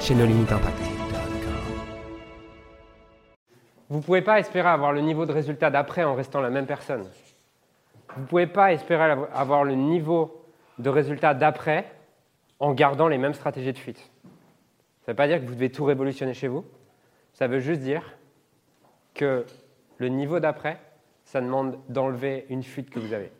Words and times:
chez 0.00 0.14
nos 0.14 0.26
limites 0.26 0.52
impact. 0.52 0.78
Vous 3.88 3.98
ne 3.98 4.02
pouvez 4.02 4.22
pas 4.22 4.38
espérer 4.40 4.68
avoir 4.68 4.92
le 4.92 5.00
niveau 5.00 5.26
de 5.26 5.32
résultat 5.32 5.70
d'après 5.70 6.04
en 6.04 6.14
restant 6.14 6.40
la 6.40 6.50
même 6.50 6.66
personne. 6.66 7.08
Vous 8.14 8.22
ne 8.22 8.26
pouvez 8.26 8.46
pas 8.46 8.72
espérer 8.72 9.14
avoir 9.32 9.64
le 9.64 9.74
niveau 9.74 10.44
de 10.78 10.90
résultat 10.90 11.34
d'après 11.34 11.90
en 12.58 12.72
gardant 12.72 13.08
les 13.08 13.18
mêmes 13.18 13.34
stratégies 13.34 13.72
de 13.72 13.78
fuite. 13.78 13.98
Ça 13.98 15.08
ne 15.08 15.12
veut 15.12 15.16
pas 15.16 15.28
dire 15.28 15.40
que 15.40 15.46
vous 15.46 15.54
devez 15.54 15.70
tout 15.70 15.84
révolutionner 15.84 16.34
chez 16.34 16.48
vous. 16.48 16.64
Ça 17.32 17.46
veut 17.46 17.60
juste 17.60 17.80
dire 17.80 18.16
que 19.14 19.46
le 19.98 20.08
niveau 20.08 20.40
d'après, 20.40 20.80
ça 21.24 21.40
demande 21.40 21.78
d'enlever 21.88 22.46
une 22.48 22.62
fuite 22.62 22.90
que 22.90 22.98
vous 22.98 23.12
avez. 23.12 23.30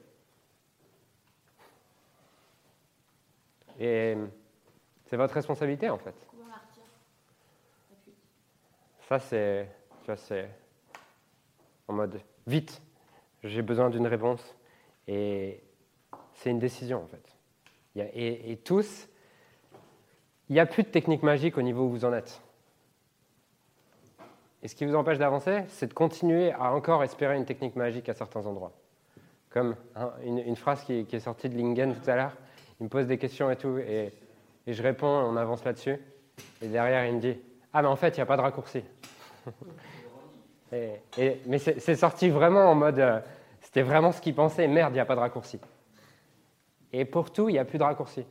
Et 3.80 4.16
c'est 5.06 5.16
votre 5.16 5.34
responsabilité 5.34 5.90
en 5.90 5.98
fait. 5.98 6.14
Ça, 9.09 9.19
c'est, 9.19 9.69
en 11.88 11.93
mode 11.93 12.21
vite. 12.46 12.82
J'ai 13.45 13.63
besoin 13.63 13.90
d'une 13.90 14.07
réponse. 14.07 14.57
Et 15.07 15.63
c'est 16.35 16.51
une 16.51 16.59
décision, 16.59 17.04
en 17.04 17.07
fait. 17.07 17.37
et, 18.15 18.57
tous, 18.65 19.09
il 20.48 20.54
n'y 20.54 20.60
a 20.60 20.66
plus 20.66 20.82
de 20.82 20.88
technique 20.88 21.23
magique 21.23 21.57
au 21.57 21.63
niveau 21.63 21.85
où 21.85 21.90
vous 21.90 22.04
en 22.04 22.13
êtes. 22.13 22.40
Et 24.63 24.68
ce 24.68 24.74
qui 24.74 24.85
vous 24.85 24.96
empêche 24.96 25.18
d'avancer, 25.18 25.63
c'est 25.68 25.87
de 25.87 25.95
continuer 25.95 26.51
à 26.52 26.73
encore 26.73 27.04
espérer 27.04 27.37
une 27.37 27.45
technique 27.45 27.76
magique 27.76 28.09
à 28.09 28.15
certains 28.15 28.45
endroits. 28.46 28.73
Comme 29.51 29.76
une, 30.24 30.57
phrase 30.57 30.82
qui, 30.82 31.07
est 31.10 31.20
sortie 31.20 31.48
de 31.48 31.57
Lingen 31.57 31.95
tout 31.95 32.10
à 32.10 32.16
l'heure, 32.16 32.37
il 32.80 32.85
me 32.85 32.88
pose 32.88 33.07
des 33.07 33.16
questions 33.16 33.51
et 33.51 33.57
tout, 33.57 33.79
et, 33.79 34.13
et 34.66 34.73
je 34.73 34.82
réponds, 34.82 35.07
on 35.07 35.37
avance 35.37 35.65
là-dessus, 35.65 35.96
et 36.60 36.68
derrière 36.68 37.07
il 37.07 37.15
me 37.15 37.20
dit 37.20 37.37
Ah, 37.73 37.80
mais 37.80 37.88
en 37.88 37.96
fait, 37.96 38.16
il 38.16 38.16
n'y 38.16 38.23
a 38.23 38.26
pas 38.26 38.37
de 38.37 38.43
raccourci. 38.43 38.82
mais 40.72 41.58
c'est 41.58 41.96
sorti 41.96 42.28
vraiment 42.28 42.70
en 42.70 42.74
mode, 42.74 42.98
euh, 42.98 43.20
c'était 43.60 43.82
vraiment 43.82 44.12
ce 44.12 44.20
qu'il 44.20 44.34
pensait, 44.34 44.66
merde, 44.68 44.92
il 44.92 44.94
n'y 44.94 45.00
a 45.00 45.04
pas 45.04 45.14
de 45.14 45.20
raccourci. 45.20 45.60
Et 46.92 47.04
pour 47.04 47.32
tout, 47.32 47.48
il 47.48 47.52
n'y 47.52 47.58
a 47.58 47.64
plus 47.64 47.78
de 47.78 47.84
raccourci. 47.84 48.24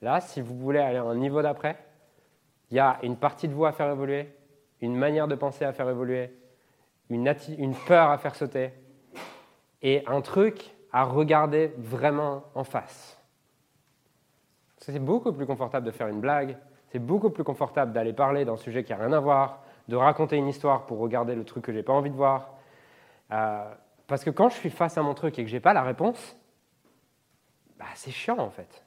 Là, 0.00 0.20
si 0.20 0.40
vous 0.40 0.56
voulez 0.56 0.80
aller 0.80 0.98
à 0.98 1.04
un 1.04 1.14
niveau 1.14 1.42
d'après, 1.42 1.78
il 2.70 2.76
y 2.76 2.80
a 2.80 2.98
une 3.02 3.16
partie 3.16 3.48
de 3.48 3.54
vous 3.54 3.66
à 3.66 3.72
faire 3.72 3.90
évoluer, 3.90 4.34
une 4.80 4.96
manière 4.96 5.28
de 5.28 5.34
penser 5.34 5.64
à 5.64 5.72
faire 5.72 5.88
évoluer, 5.88 6.32
une, 7.10 7.32
une 7.58 7.74
peur 7.74 8.10
à 8.10 8.18
faire 8.18 8.34
sauter, 8.34 8.72
et 9.82 10.02
un 10.06 10.20
truc 10.20 10.74
à 10.92 11.04
regarder 11.04 11.72
vraiment 11.78 12.44
en 12.54 12.64
face. 12.64 13.18
C'est 14.78 14.98
beaucoup 14.98 15.32
plus 15.32 15.46
confortable 15.46 15.86
de 15.86 15.92
faire 15.92 16.08
une 16.08 16.20
blague, 16.20 16.56
c'est 16.88 16.98
beaucoup 16.98 17.30
plus 17.30 17.44
confortable 17.44 17.92
d'aller 17.92 18.12
parler 18.12 18.44
d'un 18.44 18.56
sujet 18.56 18.84
qui 18.84 18.92
n'a 18.92 18.98
rien 18.98 19.12
à 19.12 19.20
voir, 19.20 19.61
de 19.88 19.96
raconter 19.96 20.36
une 20.36 20.48
histoire 20.48 20.86
pour 20.86 20.98
regarder 20.98 21.34
le 21.34 21.44
truc 21.44 21.64
que 21.64 21.72
j'ai 21.72 21.82
pas 21.82 21.92
envie 21.92 22.10
de 22.10 22.16
voir. 22.16 22.50
Euh, 23.32 23.72
parce 24.06 24.24
que 24.24 24.30
quand 24.30 24.48
je 24.48 24.56
suis 24.56 24.70
face 24.70 24.98
à 24.98 25.02
mon 25.02 25.14
truc 25.14 25.38
et 25.38 25.44
que 25.44 25.50
j'ai 25.50 25.60
pas 25.60 25.72
la 25.72 25.82
réponse, 25.82 26.36
bah, 27.78 27.86
c'est 27.94 28.10
chiant 28.10 28.38
en 28.38 28.50
fait. 28.50 28.84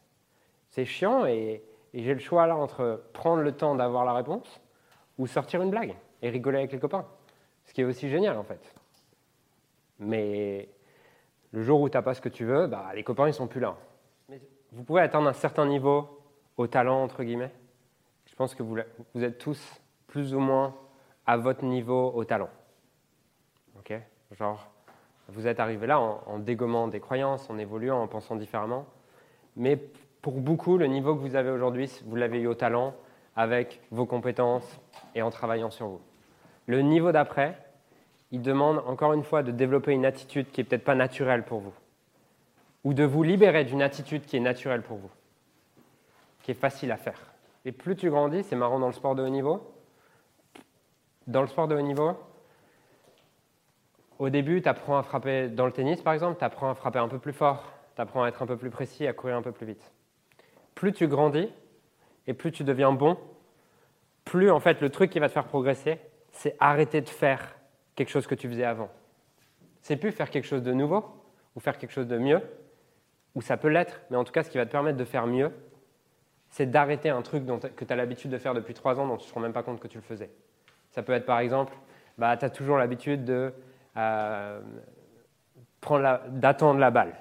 C'est 0.69 0.85
chiant 0.85 1.25
et, 1.25 1.63
j'ai 1.93 2.13
le 2.13 2.19
choix 2.19 2.45
là 2.45 2.57
entre 2.57 3.05
prendre 3.13 3.41
le 3.41 3.53
temps 3.53 3.73
d'avoir 3.73 4.03
la 4.03 4.11
réponse 4.11 4.61
ou 5.17 5.27
sortir 5.27 5.61
une 5.61 5.69
blague 5.69 5.95
et 6.21 6.29
rigoler 6.29 6.57
avec 6.57 6.73
les 6.73 6.79
copains. 6.79 7.05
Ce 7.63 7.73
qui 7.73 7.81
est 7.81 7.85
aussi 7.85 8.09
génial 8.09 8.37
en 8.37 8.43
fait. 8.43 8.75
Mais 9.99 10.67
le 11.51 11.61
jour 11.63 11.79
où 11.79 11.87
tu 11.87 11.95
n'as 11.95 12.01
pas 12.01 12.13
ce 12.13 12.19
que 12.19 12.27
tu 12.27 12.43
veux, 12.43 12.67
bah, 12.67 12.91
les 12.93 13.03
copains 13.03 13.27
ils 13.27 13.33
sont 13.33 13.47
plus 13.47 13.61
là. 13.61 13.77
vous 14.73 14.83
pouvez 14.83 15.01
atteindre 15.01 15.29
un 15.29 15.33
certain 15.33 15.65
niveau 15.65 16.21
au 16.57 16.67
talent 16.67 17.01
entre 17.01 17.23
guillemets. 17.23 17.53
Je 18.25 18.35
pense 18.35 18.53
que 18.53 18.63
vous, 18.63 18.77
vous 19.13 19.23
êtes 19.23 19.37
tous 19.37 19.81
plus 20.07 20.33
ou 20.33 20.39
moins 20.39 20.75
à 21.25 21.37
votre 21.37 21.63
niveau 21.63 22.11
au 22.13 22.23
talent. 22.23 22.49
Ok? 23.77 23.93
Genre, 24.37 24.67
vous 25.29 25.47
êtes 25.47 25.59
arrivé 25.59 25.87
là 25.87 25.99
en, 25.99 26.39
dégommant 26.39 26.87
des 26.87 26.99
croyances, 26.99 27.49
en 27.49 27.57
évoluant, 27.57 28.01
en 28.01 28.07
pensant 28.07 28.35
différemment. 28.35 28.85
Mais 29.55 29.77
pour 30.21 30.39
beaucoup, 30.39 30.77
le 30.77 30.87
niveau 30.87 31.15
que 31.15 31.21
vous 31.21 31.35
avez 31.35 31.49
aujourd'hui, 31.49 31.89
vous 32.05 32.15
l'avez 32.15 32.39
eu 32.39 32.47
au 32.47 32.53
talent, 32.53 32.93
avec 33.35 33.81
vos 33.91 34.05
compétences 34.05 34.79
et 35.13 35.21
en 35.21 35.29
travaillant 35.29 35.69
sur 35.69 35.87
vous. 35.87 36.01
Le 36.67 36.81
niveau 36.81 37.11
d'après, 37.11 37.57
il 38.31 38.41
demande 38.41 38.79
encore 38.85 39.13
une 39.13 39.23
fois 39.23 39.43
de 39.43 39.51
développer 39.51 39.91
une 39.91 40.05
attitude 40.05 40.49
qui 40.51 40.61
n'est 40.61 40.65
peut-être 40.65 40.83
pas 40.83 40.95
naturelle 40.95 41.43
pour 41.43 41.59
vous. 41.59 41.73
Ou 42.83 42.93
de 42.93 43.03
vous 43.03 43.23
libérer 43.23 43.65
d'une 43.65 43.81
attitude 43.81 44.25
qui 44.25 44.37
est 44.37 44.41
naturelle 44.41 44.83
pour 44.83 44.97
vous, 44.97 45.09
qui 46.43 46.51
est 46.51 46.55
facile 46.55 46.91
à 46.91 46.97
faire. 46.97 47.19
Et 47.65 47.71
plus 47.71 47.95
tu 47.95 48.09
grandis, 48.09 48.43
c'est 48.43 48.55
marrant 48.55 48.79
dans 48.79 48.87
le 48.87 48.93
sport 48.93 49.15
de 49.15 49.23
haut 49.23 49.29
niveau, 49.29 49.74
dans 51.27 51.41
le 51.41 51.47
sport 51.47 51.67
de 51.67 51.75
haut 51.75 51.81
niveau, 51.81 52.17
au 54.19 54.29
début, 54.29 54.61
tu 54.61 54.69
apprends 54.69 54.97
à 54.97 55.03
frapper 55.03 55.49
dans 55.49 55.65
le 55.65 55.71
tennis, 55.71 56.01
par 56.01 56.13
exemple, 56.13 56.37
tu 56.39 56.45
apprends 56.45 56.69
à 56.69 56.75
frapper 56.75 56.99
un 56.99 57.07
peu 57.07 57.19
plus 57.19 57.33
fort, 57.33 57.73
tu 57.95 58.01
apprends 58.01 58.23
à 58.23 58.29
être 58.29 58.41
un 58.41 58.47
peu 58.47 58.57
plus 58.57 58.69
précis, 58.69 59.05
à 59.07 59.13
courir 59.13 59.35
un 59.35 59.41
peu 59.41 59.51
plus 59.51 59.65
vite. 59.65 59.91
Plus 60.73 60.93
tu 60.93 61.07
grandis 61.07 61.49
et 62.27 62.33
plus 62.33 62.51
tu 62.51 62.63
deviens 62.63 62.91
bon, 62.91 63.17
plus 64.23 64.49
en 64.51 64.59
fait 64.59 64.81
le 64.81 64.89
truc 64.89 65.11
qui 65.11 65.19
va 65.19 65.27
te 65.27 65.33
faire 65.33 65.45
progresser, 65.45 65.99
c'est 66.31 66.55
arrêter 66.59 67.01
de 67.01 67.09
faire 67.09 67.55
quelque 67.95 68.09
chose 68.09 68.27
que 68.27 68.35
tu 68.35 68.47
faisais 68.49 68.63
avant. 68.63 68.89
C'est 69.81 69.97
plus 69.97 70.11
faire 70.11 70.29
quelque 70.29 70.47
chose 70.47 70.63
de 70.63 70.73
nouveau 70.73 71.05
ou 71.55 71.59
faire 71.59 71.77
quelque 71.77 71.91
chose 71.91 72.07
de 72.07 72.17
mieux, 72.17 72.41
ou 73.35 73.41
ça 73.41 73.57
peut 73.57 73.67
l'être, 73.67 74.01
mais 74.09 74.17
en 74.17 74.23
tout 74.23 74.31
cas, 74.31 74.43
ce 74.43 74.49
qui 74.49 74.57
va 74.57 74.65
te 74.65 74.71
permettre 74.71 74.97
de 74.97 75.05
faire 75.05 75.27
mieux, 75.27 75.51
c'est 76.49 76.65
d'arrêter 76.65 77.09
un 77.09 77.21
truc 77.21 77.43
que 77.75 77.85
tu 77.85 77.93
as 77.93 77.95
l'habitude 77.95 78.31
de 78.31 78.37
faire 78.37 78.53
depuis 78.53 78.73
trois 78.73 78.99
ans 78.99 79.07
dont 79.07 79.17
tu 79.17 79.25
ne 79.25 79.29
te 79.29 79.33
rends 79.33 79.41
même 79.41 79.53
pas 79.53 79.63
compte 79.63 79.79
que 79.79 79.87
tu 79.87 79.97
le 79.97 80.03
faisais. 80.03 80.29
Ça 80.95 81.03
peut 81.03 81.11
être 81.11 81.25
par 81.25 81.39
exemple, 81.39 81.73
bah, 82.17 82.37
tu 82.37 82.45
as 82.45 82.49
toujours 82.49 82.77
l'habitude 82.77 83.25
de 83.25 83.53
euh, 83.97 84.61
d'attendre 86.29 86.79
la 86.79 86.89
balle. 86.89 87.13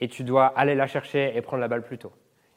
Et 0.00 0.08
tu 0.08 0.24
dois 0.24 0.46
aller 0.46 0.74
la 0.74 0.86
chercher 0.86 1.34
et 1.34 1.40
prendre 1.40 1.60
la 1.60 1.68
balle 1.68 1.82
plus 1.82 1.98
tôt. 1.98 2.12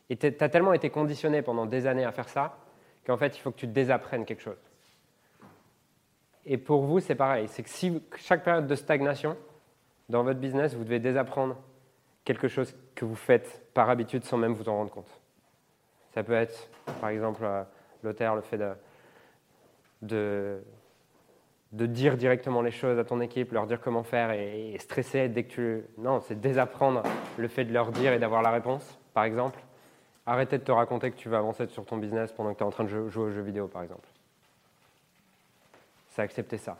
Et 0.09 0.17
tu 0.17 0.25
as 0.27 0.49
tellement 0.49 0.73
été 0.73 0.89
conditionné 0.89 1.41
pendant 1.41 1.65
des 1.65 1.87
années 1.87 2.03
à 2.03 2.11
faire 2.11 2.27
ça 2.27 2.57
qu'en 3.05 3.15
fait, 3.15 3.37
il 3.37 3.39
faut 3.39 3.51
que 3.51 3.59
tu 3.59 3.67
désapprennes 3.67 4.25
quelque 4.25 4.41
chose. 4.41 4.57
Et 6.45 6.57
pour 6.57 6.81
vous, 6.81 6.99
c'est 6.99 7.15
pareil. 7.15 7.47
C'est 7.47 7.63
que 7.63 7.69
si 7.69 8.03
chaque 8.17 8.43
période 8.43 8.67
de 8.67 8.75
stagnation 8.75 9.37
dans 10.09 10.23
votre 10.23 10.39
business, 10.39 10.73
vous 10.73 10.83
devez 10.83 10.99
désapprendre 10.99 11.55
quelque 12.25 12.47
chose 12.47 12.75
que 12.95 13.05
vous 13.05 13.15
faites 13.15 13.71
par 13.73 13.89
habitude 13.89 14.25
sans 14.25 14.37
même 14.37 14.53
vous 14.53 14.67
en 14.67 14.75
rendre 14.75 14.91
compte. 14.91 15.21
Ça 16.13 16.23
peut 16.23 16.33
être, 16.33 16.69
par 16.99 17.11
exemple, 17.11 17.47
l'auteur, 18.03 18.35
le 18.35 18.41
fait 18.41 18.57
de, 18.57 18.73
de, 20.01 20.61
de, 21.71 21.85
dire 21.85 22.17
directement 22.17 22.61
les 22.61 22.71
choses 22.71 22.97
à 22.99 23.03
ton 23.03 23.21
équipe, 23.21 23.51
leur 23.51 23.67
dire 23.67 23.81
comment 23.81 24.03
faire 24.03 24.31
et, 24.31 24.77
stresser 24.79 25.29
dès 25.29 25.43
que 25.43 25.49
tu... 25.49 25.83
Non, 25.97 26.21
c'est 26.21 26.39
désapprendre 26.39 27.03
le 27.37 27.47
fait 27.47 27.65
de 27.65 27.73
leur 27.73 27.91
dire 27.91 28.13
et 28.13 28.19
d'avoir 28.19 28.41
la 28.41 28.51
réponse, 28.51 28.99
par 29.13 29.23
exemple. 29.23 29.59
Arrêter 30.25 30.57
de 30.57 30.63
te 30.63 30.71
raconter 30.71 31.11
que 31.11 31.17
tu 31.17 31.29
vas 31.29 31.39
avancer 31.39 31.67
sur 31.67 31.85
ton 31.85 31.97
business 31.97 32.31
pendant 32.31 32.53
que 32.53 32.57
tu 32.57 32.63
es 32.63 32.67
en 32.67 32.71
train 32.71 32.83
de 32.83 32.89
jouer 32.89 33.23
aux 33.23 33.31
jeux 33.31 33.41
vidéo, 33.41 33.67
par 33.67 33.83
exemple. 33.83 34.07
C'est 36.09 36.21
accepter 36.21 36.57
ça. 36.57 36.77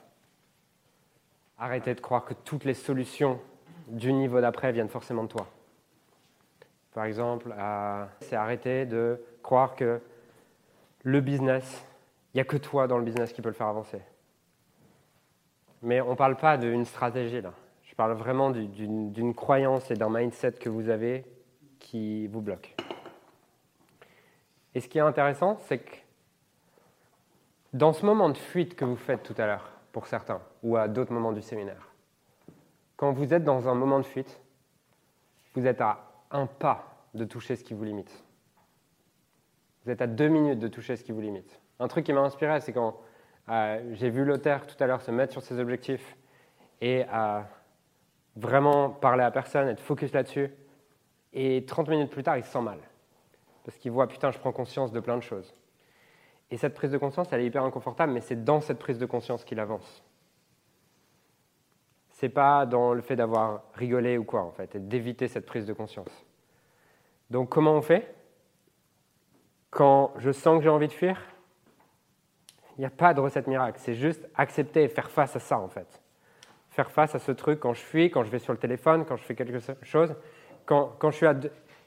Arrêter 1.58 1.96
de 1.96 2.02
croire 2.02 2.26
que 2.26 2.34
toutes 2.34 2.66
les 2.66 2.74
solutions 2.74 3.40
du 3.88 4.14
niveau 4.14 4.40
d'après 4.40 4.72
viennent 4.72 4.90
forcément 4.90 5.24
de 5.24 5.30
toi. 5.30 5.48
Par 6.94 7.06
exemple, 7.06 7.54
c'est 8.22 8.36
arrêter 8.36 8.86
de 8.86 9.22
croire 9.44 9.76
que 9.76 10.02
le 11.04 11.22
business, 11.22 11.86
il 12.34 12.38
n'y 12.38 12.42
a 12.42 12.46
que 12.46 12.58
toi 12.58 12.88
dans 12.88 12.98
le 12.98 13.04
business 13.04 13.34
qui 13.34 13.42
peut 13.42 13.50
le 13.50 13.56
faire 13.56 13.68
avancer. 13.68 14.02
Mais 15.82 16.02
on 16.02 16.12
ne 16.12 16.16
parle 16.16 16.36
pas 16.36 16.58
d'une 16.58 16.86
stratégie 16.86 17.42
là. 17.42 17.54
Je 17.84 17.96
parle 17.96 18.14
vraiment 18.14 18.52
d'une 18.52 19.34
croyance 19.34 19.90
et 19.92 19.96
d'un 19.96 20.10
mindset 20.10 20.54
que 20.54 20.70
vous 20.70 20.90
avez 20.90 21.26
qui 21.80 22.28
vous 22.28 22.42
bloque. 22.42 22.76
Et 24.76 24.80
ce 24.80 24.88
qui 24.88 25.00
est 25.00 25.02
intéressant, 25.02 25.58
c'est 25.68 25.80
que 25.80 25.96
dans 27.74 27.94
ce 27.94 28.06
moment 28.06 28.30
de 28.30 28.38
fuite 28.38 28.76
que 28.76 28.86
vous 28.86 28.96
faites 28.96 29.24
tout 29.24 29.36
à 29.38 29.46
l'heure, 29.46 29.72
pour 29.92 30.08
certains, 30.08 30.42
ou 30.64 30.78
à 30.78 30.88
d'autres 30.88 31.12
moments 31.12 31.34
du 31.34 31.42
séminaire, 31.42 31.90
quand 32.96 33.12
vous 33.12 33.34
êtes 33.34 33.44
dans 33.44 33.68
un 33.68 33.76
moment 33.76 34.00
de 34.00 34.06
fuite, 34.06 34.40
vous 35.56 35.66
êtes 35.66 35.82
à 35.82 36.12
un 36.32 36.46
pas 36.46 37.08
de 37.14 37.26
toucher 37.26 37.56
ce 37.56 37.64
qui 37.64 37.74
vous 37.74 37.84
limite. 37.84 38.12
Vous 38.12 39.86
Vous 39.86 39.92
êtes 39.92 40.02
à 40.02 40.08
deux 40.08 40.28
minutes 40.28 40.60
de 40.60 40.68
toucher 40.68 40.96
ce 40.96 41.04
qui 41.04 41.12
vous 41.12 41.22
limite. 41.22 41.59
Un 41.80 41.88
truc 41.88 42.06
qui 42.06 42.14
m'a 42.14 42.22
inspiré, 42.22 42.60
c'est 42.60 42.74
quand 42.74 43.00
euh, 43.50 43.82
j'ai 43.94 44.10
vu 44.10 44.26
Lothaire 44.26 44.68
tout 44.68 44.82
à 44.84 44.88
l'heure 44.88 45.02
se 45.02 45.12
mettre 45.12 45.32
sur 45.32 45.42
ses 45.42 45.60
objectifs 45.60 46.18
et 46.82 47.04
à 47.04 47.48
vraiment 48.36 48.90
parler 48.90 49.24
à 49.24 49.32
personne, 49.32 49.68
être 49.68 49.80
focus 49.80 50.14
là-dessus. 50.14 50.52
Et 51.34 51.66
30 51.66 51.90
minutes 51.90 52.10
plus 52.10 52.24
tard, 52.24 52.38
il 52.38 52.44
se 52.44 52.52
sent 52.52 52.62
mal. 52.62 52.80
Parce 53.64 53.78
qu'il 53.78 53.92
voit, 53.92 54.08
putain, 54.08 54.32
je 54.32 54.40
prends 54.40 54.52
conscience 54.52 54.92
de 54.92 55.00
plein 55.00 55.18
de 55.18 55.24
choses. 55.24 55.54
Et 56.52 56.58
cette 56.58 56.74
prise 56.74 56.92
de 56.92 56.98
conscience, 56.98 57.28
elle 57.32 57.42
est 57.42 57.46
hyper 57.46 57.64
inconfortable, 57.64 58.12
mais 58.12 58.22
c'est 58.22 58.44
dans 58.44 58.62
cette 58.62 58.80
prise 58.80 58.98
de 58.98 59.06
conscience 59.06 59.44
qu'il 59.44 59.60
avance. 59.60 60.04
C'est 62.10 62.30
pas 62.30 62.66
dans 62.66 62.94
le 62.94 63.02
fait 63.02 63.16
d'avoir 63.16 63.64
rigolé 63.76 64.18
ou 64.18 64.24
quoi, 64.24 64.42
en 64.42 64.52
fait, 64.52 64.76
et 64.76 64.80
d'éviter 64.80 65.28
cette 65.28 65.46
prise 65.46 65.66
de 65.66 65.74
conscience. 65.74 66.26
Donc, 67.30 67.50
comment 67.50 67.74
on 67.74 67.82
fait? 67.82 68.14
Quand 69.70 70.14
je 70.18 70.32
sens 70.32 70.58
que 70.58 70.64
j'ai 70.64 70.70
envie 70.70 70.88
de 70.88 70.94
fuir, 70.94 71.22
il 72.80 72.84
n'y 72.84 72.86
a 72.86 72.92
pas 72.92 73.14
de 73.14 73.20
recette 73.20 73.46
miracle. 73.48 73.78
C'est 73.84 73.94
juste 73.94 74.26
accepter 74.36 74.84
et 74.84 74.88
faire 74.88 75.12
face 75.12 75.36
à 75.36 75.40
ça, 75.40 75.60
en 75.60 75.68
fait. 75.68 76.02
Faire 76.70 76.90
face 76.90 77.14
à 77.14 77.20
ce 77.20 77.34
truc 77.34 77.60
quand 77.60 77.74
je 77.74 77.82
fuis, 77.82 78.10
quand 78.10 78.24
je 78.24 78.32
vais 78.32 78.40
sur 78.40 78.54
le 78.54 78.58
téléphone, 78.58 79.04
quand 79.04 79.18
je 79.18 79.24
fais 79.24 79.36
quelque 79.36 79.60
chose. 79.82 80.16
Quand, 80.66 80.96
quand 80.98 81.12
je 81.12 81.18
suis 81.18 81.26
à 81.26 81.36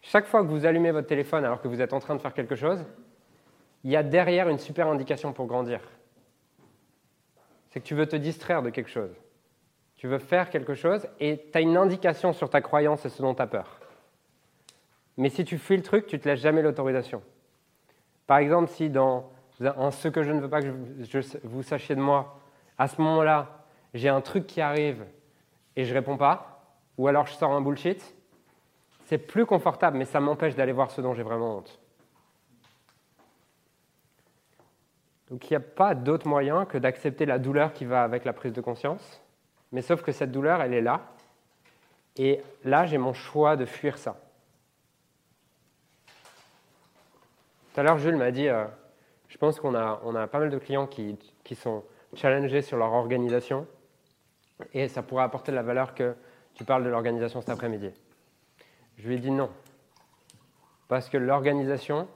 Chaque 0.03 0.27
fois 0.27 0.43
que 0.43 0.49
vous 0.49 0.67
allumez 0.67 0.91
votre 0.91 1.07
téléphone 1.07 1.47
alors 1.47 1.63
que 1.63 1.69
vous 1.69 1.81
êtes 1.81 1.95
en 1.95 1.99
train 1.99 2.15
de 2.15 2.21
faire 2.21 2.35
quelque 2.35 2.57
chose, 2.57 2.85
il 3.85 3.91
y 3.91 3.97
a 3.97 4.03
derrière 4.03 4.51
une 4.51 4.59
super 4.59 4.87
indication 4.87 5.33
pour 5.33 5.47
grandir. 5.47 5.81
C'est 7.71 7.81
que 7.81 7.87
tu 7.87 7.95
veux 7.95 8.07
te 8.07 8.17
distraire 8.17 8.63
de 8.63 8.69
quelque 8.69 8.91
chose. 8.91 9.17
Tu 9.97 10.09
veux 10.09 10.19
faire 10.19 10.51
quelque 10.51 10.75
chose 10.75 11.09
et 11.21 11.49
tu 11.51 11.57
as 11.57 11.63
une 11.63 11.79
indication 11.79 12.35
sur 12.35 12.51
ta 12.51 12.61
croyance 12.61 13.07
et 13.07 13.09
ce 13.09 13.23
dont 13.23 13.35
tu 13.35 13.41
as 13.41 13.47
peur. 13.47 13.81
Mais 15.17 15.31
si 15.31 15.47
tu 15.47 15.57
fuis 15.57 15.79
le 15.79 15.83
truc, 15.83 16.07
tu 16.07 16.17
ne 16.17 16.21
te 16.21 16.29
laisses 16.29 16.41
jamais 16.41 16.61
l'autorisation. 16.61 17.23
Par 18.27 18.37
exemple, 18.37 18.69
si 18.69 18.91
dans 18.91 19.33
ce 19.91 20.09
que 20.09 20.23
je 20.23 20.33
ne 20.33 20.41
veux 20.41 20.49
pas 20.49 20.63
que 20.63 20.73
vous 21.45 21.63
sachiez 21.63 21.95
de 21.95 22.01
moi, 22.01 22.39
à 22.79 22.89
ce 22.89 23.01
moment-là, 23.01 23.65
j'ai 23.95 24.09
un 24.09 24.21
truc 24.21 24.47
qui 24.47 24.61
arrive 24.61 25.05
et 25.77 25.85
je 25.85 25.95
réponds 25.95 26.17
pas, 26.17 26.65
ou 26.99 27.09
alors 27.09 27.27
je 27.27 27.33
sors 27.33 27.53
un 27.53 27.61
bullshit, 27.61 28.15
c'est 29.07 29.19
plus 29.19 29.47
confortable, 29.47 29.99
mais 29.99 30.05
ça 30.05 30.21
m'empêche 30.21 30.55
d'aller 30.55 30.73
voir 30.73 30.91
ce 30.91 31.01
dont 31.01 31.15
j'ai 31.15 31.23
vraiment 31.23 31.59
honte. 31.59 31.81
Donc 35.31 35.51
il 35.51 35.53
n'y 35.53 35.57
a 35.57 35.61
pas 35.61 35.95
d'autre 35.95 36.29
moyen 36.29 36.67
que 36.67 36.77
d'accepter 36.79 37.25
la 37.25 37.39
douleur 37.39 37.73
qui 37.73 37.85
va 37.85 38.03
avec 38.03 38.25
la 38.25 38.33
prise 38.33 38.53
de 38.53 38.61
conscience, 38.61 39.23
mais 39.71 39.81
sauf 39.81 40.03
que 40.03 40.13
cette 40.13 40.31
douleur, 40.31 40.61
elle 40.61 40.75
est 40.75 40.83
là, 40.83 41.01
et 42.17 42.43
là, 42.65 42.85
j'ai 42.85 42.99
mon 42.99 43.15
choix 43.15 43.57
de 43.57 43.65
fuir 43.65 43.97
ça. 43.97 44.21
Tout 47.73 47.81
à 47.81 47.83
l'heure, 47.83 47.97
Jules 47.97 48.17
m'a 48.17 48.31
dit, 48.31 48.49
euh, 48.49 48.67
je 49.33 49.39
pense 49.39 49.59
qu'on 49.59 49.75
a, 49.75 49.99
on 50.05 50.15
a 50.15 50.27
pas 50.27 50.39
mal 50.39 50.51
de 50.51 50.59
clients 50.59 50.87
qui, 50.87 51.19
qui, 51.43 51.55
sont 51.55 51.85
challengés 52.13 52.61
sur 52.61 52.77
leur 52.77 52.93
organisation, 52.93 53.67
et 54.75 54.89
ça 54.89 55.03
pourrait 55.03 55.25
apporter 55.25 55.53
de 55.53 55.57
la 55.57 55.63
valeur 55.63 55.95
que 55.95 56.15
tu 56.53 56.65
parles 56.65 56.85
de 56.85 56.91
l'organisation 56.91 57.41
cet 57.41 57.49
après-midi. 57.49 57.89
Je 58.99 59.09
lui 59.09 59.15
ai 59.15 59.19
dit 59.19 59.31
non, 59.31 59.49
parce 60.87 61.09
que 61.09 61.17
l'organisation, 61.17 62.09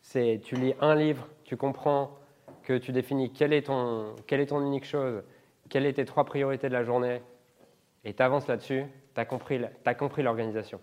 c'est 0.00 0.40
tu 0.42 0.56
lis 0.56 0.74
un 0.80 0.96
livre, 0.96 1.28
tu 1.44 1.56
comprends 1.56 2.18
que 2.64 2.78
tu 2.78 2.90
définis 2.90 3.32
quelle 3.32 3.52
est 3.52 3.68
ton, 3.68 4.16
quelle 4.26 4.40
est 4.40 4.46
ton 4.46 4.60
unique 4.60 4.86
chose, 4.86 5.22
quelles 5.68 5.86
sont 5.86 5.92
tes 5.92 6.04
trois 6.04 6.24
priorités 6.24 6.68
de 6.68 6.74
la 6.74 6.82
journée, 6.82 7.22
et 8.02 8.12
tu 8.12 8.22
avances 8.24 8.48
là-dessus, 8.48 8.86
tu 9.14 9.20
as 9.20 9.24
compris, 9.24 9.60
as 9.84 9.94
compris 9.94 10.24
l'organisation. 10.24 10.80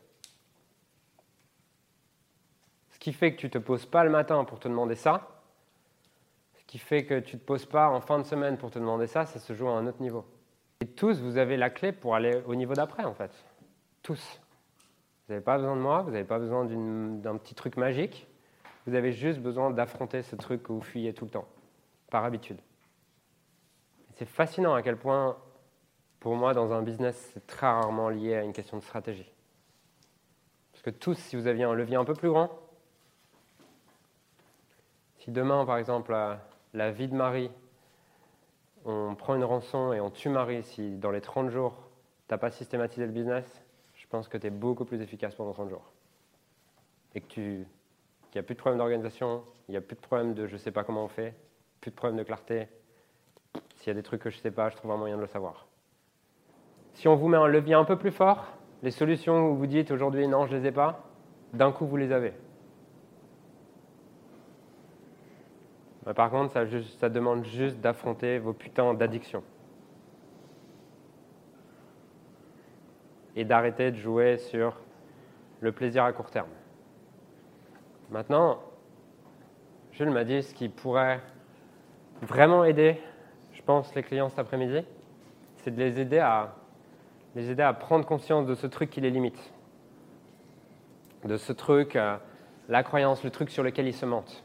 Ce 2.91 2.99
qui 2.99 3.11
fait 3.11 3.33
que 3.33 3.41
tu 3.41 3.47
ne 3.47 3.51
te 3.51 3.57
poses 3.57 3.85
pas 3.85 4.05
le 4.05 4.09
matin 4.09 4.45
pour 4.45 4.59
te 4.59 4.69
demander 4.69 4.95
ça, 4.95 5.36
qui 6.67 6.77
fait 6.77 7.05
que 7.05 7.19
tu 7.19 7.37
ne 7.37 7.39
te 7.39 7.45
poses 7.45 7.65
pas 7.65 7.89
en 7.89 8.01
fin 8.01 8.19
de 8.19 8.23
semaine 8.23 8.57
pour 8.57 8.69
te 8.69 8.77
demander 8.77 9.07
ça, 9.07 9.25
ça 9.25 9.39
se 9.39 9.53
joue 9.53 9.67
à 9.69 9.71
un 9.71 9.87
autre 9.87 10.01
niveau. 10.01 10.25
Et 10.81 10.85
tous, 10.85 11.21
vous 11.21 11.37
avez 11.37 11.57
la 11.57 11.69
clé 11.69 11.91
pour 11.91 12.13
aller 12.13 12.41
au 12.45 12.55
niveau 12.55 12.73
d'après, 12.73 13.05
en 13.05 13.13
fait. 13.13 13.31
Tous. 14.03 14.39
Vous 15.27 15.33
n'avez 15.33 15.43
pas 15.43 15.57
besoin 15.57 15.75
de 15.75 15.81
moi, 15.81 16.01
vous 16.01 16.11
n'avez 16.11 16.25
pas 16.25 16.39
besoin 16.39 16.65
d'un 16.65 17.37
petit 17.37 17.55
truc 17.55 17.77
magique. 17.77 18.27
Vous 18.85 18.93
avez 18.93 19.11
juste 19.11 19.39
besoin 19.39 19.71
d'affronter 19.71 20.21
ce 20.21 20.35
truc 20.35 20.63
que 20.63 20.71
vous 20.71 20.81
fuyez 20.81 21.13
tout 21.13 21.25
le 21.25 21.31
temps 21.31 21.47
par 22.09 22.23
habitude. 22.23 22.59
C'est 24.15 24.25
fascinant 24.25 24.73
à 24.73 24.81
quel 24.81 24.97
point, 24.97 25.37
pour 26.19 26.35
moi, 26.35 26.53
dans 26.53 26.73
un 26.73 26.81
business, 26.81 27.31
c'est 27.33 27.45
très 27.47 27.67
rarement 27.67 28.09
lié 28.09 28.35
à 28.35 28.43
une 28.43 28.53
question 28.53 28.77
de 28.77 28.83
stratégie. 28.83 29.31
Parce 30.71 30.83
que 30.83 30.89
tous, 30.89 31.17
si 31.17 31.35
vous 31.35 31.47
aviez 31.47 31.63
un 31.63 31.73
levier 31.73 31.97
un 31.97 32.05
peu 32.05 32.13
plus 32.13 32.29
grand, 32.29 32.49
si 35.19 35.31
demain, 35.31 35.65
par 35.65 35.77
exemple, 35.77 36.15
la, 36.73 36.91
vie 36.91 37.07
de 37.07 37.15
Marie, 37.15 37.51
on 38.85 39.15
prend 39.15 39.35
une 39.35 39.43
rançon 39.43 39.93
et 39.93 39.99
on 39.99 40.09
tue 40.09 40.29
Marie, 40.29 40.63
si 40.63 40.97
dans 40.97 41.11
les 41.11 41.21
30 41.21 41.49
jours, 41.49 41.73
tu 42.27 42.33
n'as 42.33 42.37
pas 42.37 42.51
systématisé 42.51 43.05
le 43.05 43.11
business, 43.11 43.61
je 43.95 44.05
pense 44.07 44.27
que 44.27 44.37
tu 44.37 44.47
es 44.47 44.51
beaucoup 44.51 44.85
plus 44.85 45.01
efficace 45.01 45.35
pendant 45.35 45.53
30 45.53 45.69
jours. 45.69 45.91
Et 47.15 47.21
que 47.21 47.27
tu 47.27 47.67
qu'il 48.31 48.39
n'y 48.39 48.45
a 48.45 48.47
plus 48.47 48.55
de 48.55 48.59
problème 48.59 48.77
d'organisation, 48.77 49.43
il 49.67 49.71
n'y 49.71 49.77
a 49.77 49.81
plus 49.81 49.95
de 49.95 50.01
problème 50.01 50.33
de 50.33 50.47
je 50.47 50.53
ne 50.53 50.57
sais 50.57 50.71
pas 50.71 50.83
comment 50.83 51.05
on 51.05 51.07
fait, 51.07 51.33
plus 51.79 51.91
de 51.91 51.95
problème 51.95 52.17
de 52.17 52.23
clarté. 52.23 52.67
S'il 53.75 53.87
y 53.87 53.91
a 53.91 53.93
des 53.93 54.03
trucs 54.03 54.21
que 54.21 54.29
je 54.29 54.37
ne 54.37 54.41
sais 54.41 54.51
pas, 54.51 54.69
je 54.69 54.75
trouve 54.75 54.91
un 54.91 54.97
moyen 54.97 55.15
de 55.15 55.21
le 55.21 55.27
savoir. 55.27 55.67
Si 56.93 57.07
on 57.07 57.15
vous 57.15 57.27
met 57.27 57.37
un 57.37 57.47
levier 57.47 57.75
un 57.75 57.85
peu 57.85 57.97
plus 57.97 58.11
fort, 58.11 58.45
les 58.83 58.91
solutions 58.91 59.49
où 59.49 59.55
vous 59.55 59.67
dites 59.67 59.91
aujourd'hui 59.91 60.27
non, 60.27 60.45
je 60.45 60.55
ne 60.55 60.59
les 60.59 60.67
ai 60.67 60.71
pas, 60.71 61.05
d'un 61.53 61.71
coup 61.71 61.85
vous 61.85 61.97
les 61.97 62.11
avez. 62.11 62.33
Par 66.13 66.29
contre, 66.29 66.53
ça, 66.53 67.09
demande 67.09 67.45
juste 67.45 67.79
d'affronter 67.79 68.39
vos 68.39 68.53
putains 68.53 68.93
d'addictions. 68.93 69.43
Et 73.35 73.43
d'arrêter 73.43 73.91
de 73.91 73.97
jouer 73.97 74.37
sur 74.37 74.79
le 75.59 75.71
plaisir 75.71 76.03
à 76.03 76.13
court 76.13 76.29
terme. 76.29 76.47
Maintenant, 78.09 78.59
Jules 79.91 80.11
m'a 80.11 80.23
dit 80.23 80.41
ce 80.43 80.53
qui 80.53 80.69
pourrait 80.69 81.19
vraiment 82.21 82.63
aider, 82.63 82.99
je 83.51 83.61
pense, 83.61 83.93
les 83.93 84.01
clients 84.01 84.29
cet 84.29 84.39
après-midi, 84.39 84.85
c'est 85.57 85.71
de 85.71 85.79
les 85.79 85.99
aider, 85.99 86.19
à, 86.19 86.55
les 87.35 87.51
aider 87.51 87.63
à 87.63 87.73
prendre 87.73 88.05
conscience 88.05 88.47
de 88.47 88.55
ce 88.55 88.65
truc 88.65 88.89
qui 88.89 89.01
les 89.01 89.11
limite. 89.11 89.51
De 91.25 91.35
ce 91.35 91.51
truc, 91.51 91.95
euh, 91.95 92.15
la 92.69 92.83
croyance, 92.83 93.23
le 93.23 93.29
truc 93.29 93.49
sur 93.49 93.63
lequel 93.63 93.87
ils 93.87 93.93
se 93.93 94.05
mentent. 94.05 94.43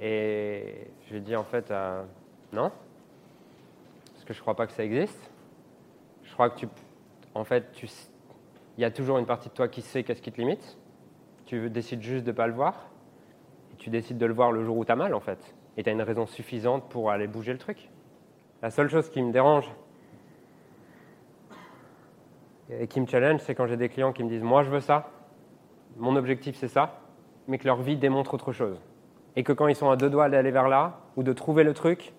Et 0.00 0.88
je 1.06 1.10
lui 1.10 1.18
ai 1.18 1.20
dit 1.20 1.36
en 1.36 1.44
fait, 1.44 1.70
euh, 1.70 2.02
non, 2.52 2.70
parce 4.12 4.24
que 4.24 4.32
je 4.32 4.38
ne 4.38 4.42
crois 4.42 4.56
pas 4.56 4.66
que 4.66 4.72
ça 4.72 4.84
existe. 4.84 5.30
Je 6.24 6.32
crois 6.32 6.50
que 6.50 6.58
tu, 6.58 6.68
en 7.34 7.44
fait, 7.44 7.64
il 8.76 8.80
y 8.80 8.84
a 8.84 8.90
toujours 8.90 9.18
une 9.18 9.26
partie 9.26 9.48
de 9.48 9.54
toi 9.54 9.68
qui 9.68 9.82
sait 9.82 10.02
qu'est-ce 10.02 10.22
qui 10.22 10.32
te 10.32 10.40
limite. 10.40 10.76
Tu 11.46 11.70
décides 11.70 12.02
juste 12.02 12.24
de 12.24 12.32
ne 12.32 12.36
pas 12.36 12.46
le 12.46 12.52
voir 12.52 12.88
tu 13.78 13.90
décides 13.90 14.18
de 14.18 14.26
le 14.26 14.34
voir 14.34 14.52
le 14.52 14.64
jour 14.64 14.76
où 14.76 14.84
tu 14.84 14.92
as 14.92 14.96
mal, 14.96 15.14
en 15.14 15.20
fait. 15.20 15.54
Et 15.76 15.82
tu 15.82 15.88
as 15.88 15.92
une 15.92 16.02
raison 16.02 16.26
suffisante 16.26 16.88
pour 16.88 17.10
aller 17.10 17.26
bouger 17.26 17.52
le 17.52 17.58
truc. 17.58 17.90
La 18.62 18.70
seule 18.70 18.88
chose 18.88 19.10
qui 19.10 19.22
me 19.22 19.32
dérange 19.32 19.70
et 22.70 22.88
qui 22.88 23.00
me 23.00 23.06
challenge, 23.06 23.40
c'est 23.40 23.54
quand 23.54 23.66
j'ai 23.66 23.76
des 23.76 23.88
clients 23.88 24.12
qui 24.12 24.24
me 24.24 24.28
disent 24.28 24.42
Moi, 24.42 24.62
je 24.62 24.70
veux 24.70 24.80
ça, 24.80 25.10
mon 25.96 26.16
objectif, 26.16 26.56
c'est 26.56 26.68
ça, 26.68 27.00
mais 27.46 27.58
que 27.58 27.66
leur 27.66 27.80
vie 27.82 27.96
démontre 27.96 28.34
autre 28.34 28.52
chose. 28.52 28.80
Et 29.36 29.44
que 29.44 29.52
quand 29.52 29.68
ils 29.68 29.76
sont 29.76 29.90
à 29.90 29.96
deux 29.96 30.10
doigts 30.10 30.28
d'aller 30.28 30.50
vers 30.50 30.68
là, 30.68 31.00
ou 31.16 31.22
de 31.22 31.32
trouver 31.32 31.62
le 31.62 31.74
truc, 31.74 32.12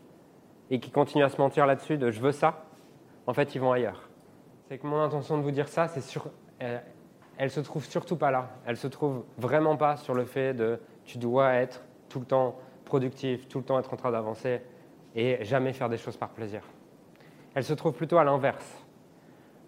et 0.69 0.79
qu'ils 0.79 0.93
continuent 0.93 1.23
à 1.23 1.29
se 1.29 1.39
mentir 1.41 1.65
là-dessus 1.65 1.97
de 1.97 2.11
je 2.11 2.19
veux 2.19 2.31
ça, 2.31 2.65
en 3.25 3.33
fait, 3.33 3.55
ils 3.55 3.61
vont 3.61 3.71
ailleurs. 3.71 4.09
C'est 4.69 4.77
que 4.77 4.87
mon 4.87 5.01
intention 5.01 5.37
de 5.37 5.43
vous 5.43 5.51
dire 5.51 5.67
ça, 5.67 5.87
c'est 5.87 6.01
sur. 6.01 6.29
Elle, 6.59 6.83
elle 7.37 7.51
se 7.51 7.59
trouve 7.59 7.85
surtout 7.85 8.15
pas 8.15 8.31
là. 8.31 8.49
Elle 8.65 8.77
se 8.77 8.87
trouve 8.87 9.23
vraiment 9.37 9.77
pas 9.77 9.95
sur 9.95 10.13
le 10.13 10.25
fait 10.25 10.53
de 10.53 10.79
tu 11.05 11.17
dois 11.17 11.53
être 11.53 11.83
tout 12.09 12.19
le 12.19 12.25
temps 12.25 12.55
productif, 12.85 13.47
tout 13.47 13.59
le 13.59 13.63
temps 13.63 13.79
être 13.79 13.93
en 13.93 13.97
train 13.97 14.11
d'avancer 14.11 14.61
et 15.15 15.43
jamais 15.43 15.73
faire 15.73 15.89
des 15.89 15.97
choses 15.97 16.17
par 16.17 16.29
plaisir. 16.29 16.61
Elle 17.53 17.63
se 17.63 17.73
trouve 17.73 17.93
plutôt 17.93 18.17
à 18.17 18.23
l'inverse, 18.23 18.85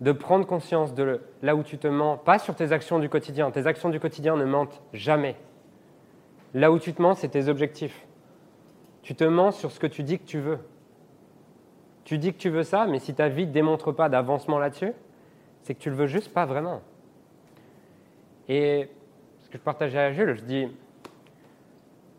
de 0.02 0.12
prendre 0.12 0.46
conscience 0.46 0.94
de 0.94 1.22
là 1.42 1.56
où 1.56 1.64
tu 1.64 1.78
te 1.78 1.88
mens, 1.88 2.18
pas 2.18 2.40
sur 2.40 2.56
tes 2.56 2.72
actions 2.72 3.00
du 3.00 3.10
quotidien. 3.10 3.52
Tes 3.52 3.68
actions 3.68 3.90
du 3.90 4.00
quotidien 4.00 4.36
ne 4.36 4.46
mentent 4.46 4.82
jamais. 4.94 5.36
Là 6.54 6.72
où 6.72 6.80
tu 6.80 6.94
te 6.94 7.02
mens, 7.02 7.16
c'est 7.16 7.30
tes 7.30 7.48
objectifs. 7.48 8.06
Tu 9.02 9.16
te 9.16 9.24
mens 9.24 9.52
sur 9.52 9.72
ce 9.72 9.80
que 9.80 9.88
tu 9.88 10.04
dis 10.04 10.20
que 10.20 10.26
tu 10.26 10.40
veux. 10.40 10.60
Tu 12.04 12.18
dis 12.18 12.34
que 12.34 12.38
tu 12.38 12.50
veux 12.50 12.64
ça, 12.64 12.88
mais 12.88 13.00
si 13.00 13.14
ta 13.14 13.30
vie 13.30 13.46
ne 13.46 13.52
démontre 13.52 13.92
pas 13.92 14.10
d'avancement 14.10 14.58
là-dessus, 14.58 14.94
c'est 15.62 15.76
que 15.76 15.80
tu 15.80 15.90
le 15.90 15.96
veux 15.96 16.08
juste 16.08 16.34
pas 16.34 16.46
vraiment. 16.46 16.82
Et 18.48 18.90
ce 19.42 19.50
que 19.50 19.58
je 19.58 19.64
partageais 19.64 20.00
à 20.00 20.12
Jules, 20.12 20.36
je 20.36 20.44
dis, 20.44 20.68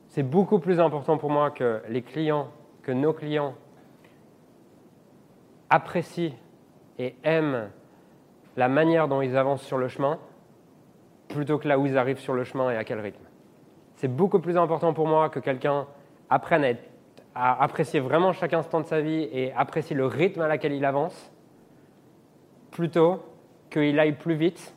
c'est 0.09 0.23
beaucoup 0.23 0.59
plus 0.59 0.79
important 0.79 1.19
pour 1.19 1.31
moi 1.31 1.51
que 1.51 1.83
les 1.89 2.03
clients, 2.03 2.49
que 2.83 2.93
nos 2.93 3.13
clients 3.13 3.55
apprécient 5.71 6.35
et 6.99 7.15
aiment 7.25 7.71
la 8.57 8.69
manière 8.69 9.09
dont 9.09 9.23
ils 9.23 9.37
avancent 9.37 9.63
sur 9.63 9.79
le 9.79 9.89
chemin, 9.89 10.19
plutôt 11.29 11.59
que 11.59 11.69
là 11.69 11.79
où 11.79 11.87
ils 11.87 11.97
arrivent 11.97 12.19
sur 12.19 12.35
le 12.35 12.45
chemin 12.45 12.71
et 12.71 12.77
à 12.77 12.85
quel 12.85 13.01
rythme. 13.01 13.30
C'est 14.01 14.09
beaucoup 14.09 14.39
plus 14.39 14.57
important 14.57 14.95
pour 14.95 15.07
moi 15.07 15.29
que 15.29 15.41
quelqu'un 15.41 15.87
apprenne 16.31 16.79
à, 17.35 17.63
apprécier 17.63 18.01
vraiment 18.01 18.33
chaque 18.33 18.55
instant 18.55 18.81
de 18.81 18.87
sa 18.87 19.03
vie 19.03 19.29
et 19.31 19.53
apprécier 19.53 19.95
le 19.95 20.07
rythme 20.07 20.41
à 20.41 20.49
laquelle 20.49 20.73
il 20.73 20.87
avance, 20.87 21.31
plutôt 22.71 23.23
qu'il 23.69 23.99
aille 24.01 24.17
plus 24.17 24.37
vite, 24.37 24.75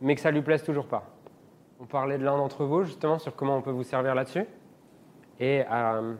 mais 0.00 0.14
que 0.14 0.20
ça 0.20 0.30
lui 0.30 0.42
plaise 0.42 0.62
toujours 0.62 0.86
pas. 0.86 1.10
On 1.80 1.86
parlait 1.86 2.18
de 2.18 2.24
l'un 2.24 2.36
d'entre 2.36 2.64
vous 2.64 2.84
justement 2.84 3.18
sur 3.18 3.34
comment 3.34 3.56
on 3.56 3.62
peut 3.62 3.72
vous 3.72 3.82
servir 3.82 4.14
là-dessus. 4.14 4.46
Et 5.40 5.64
euh, 5.68 6.14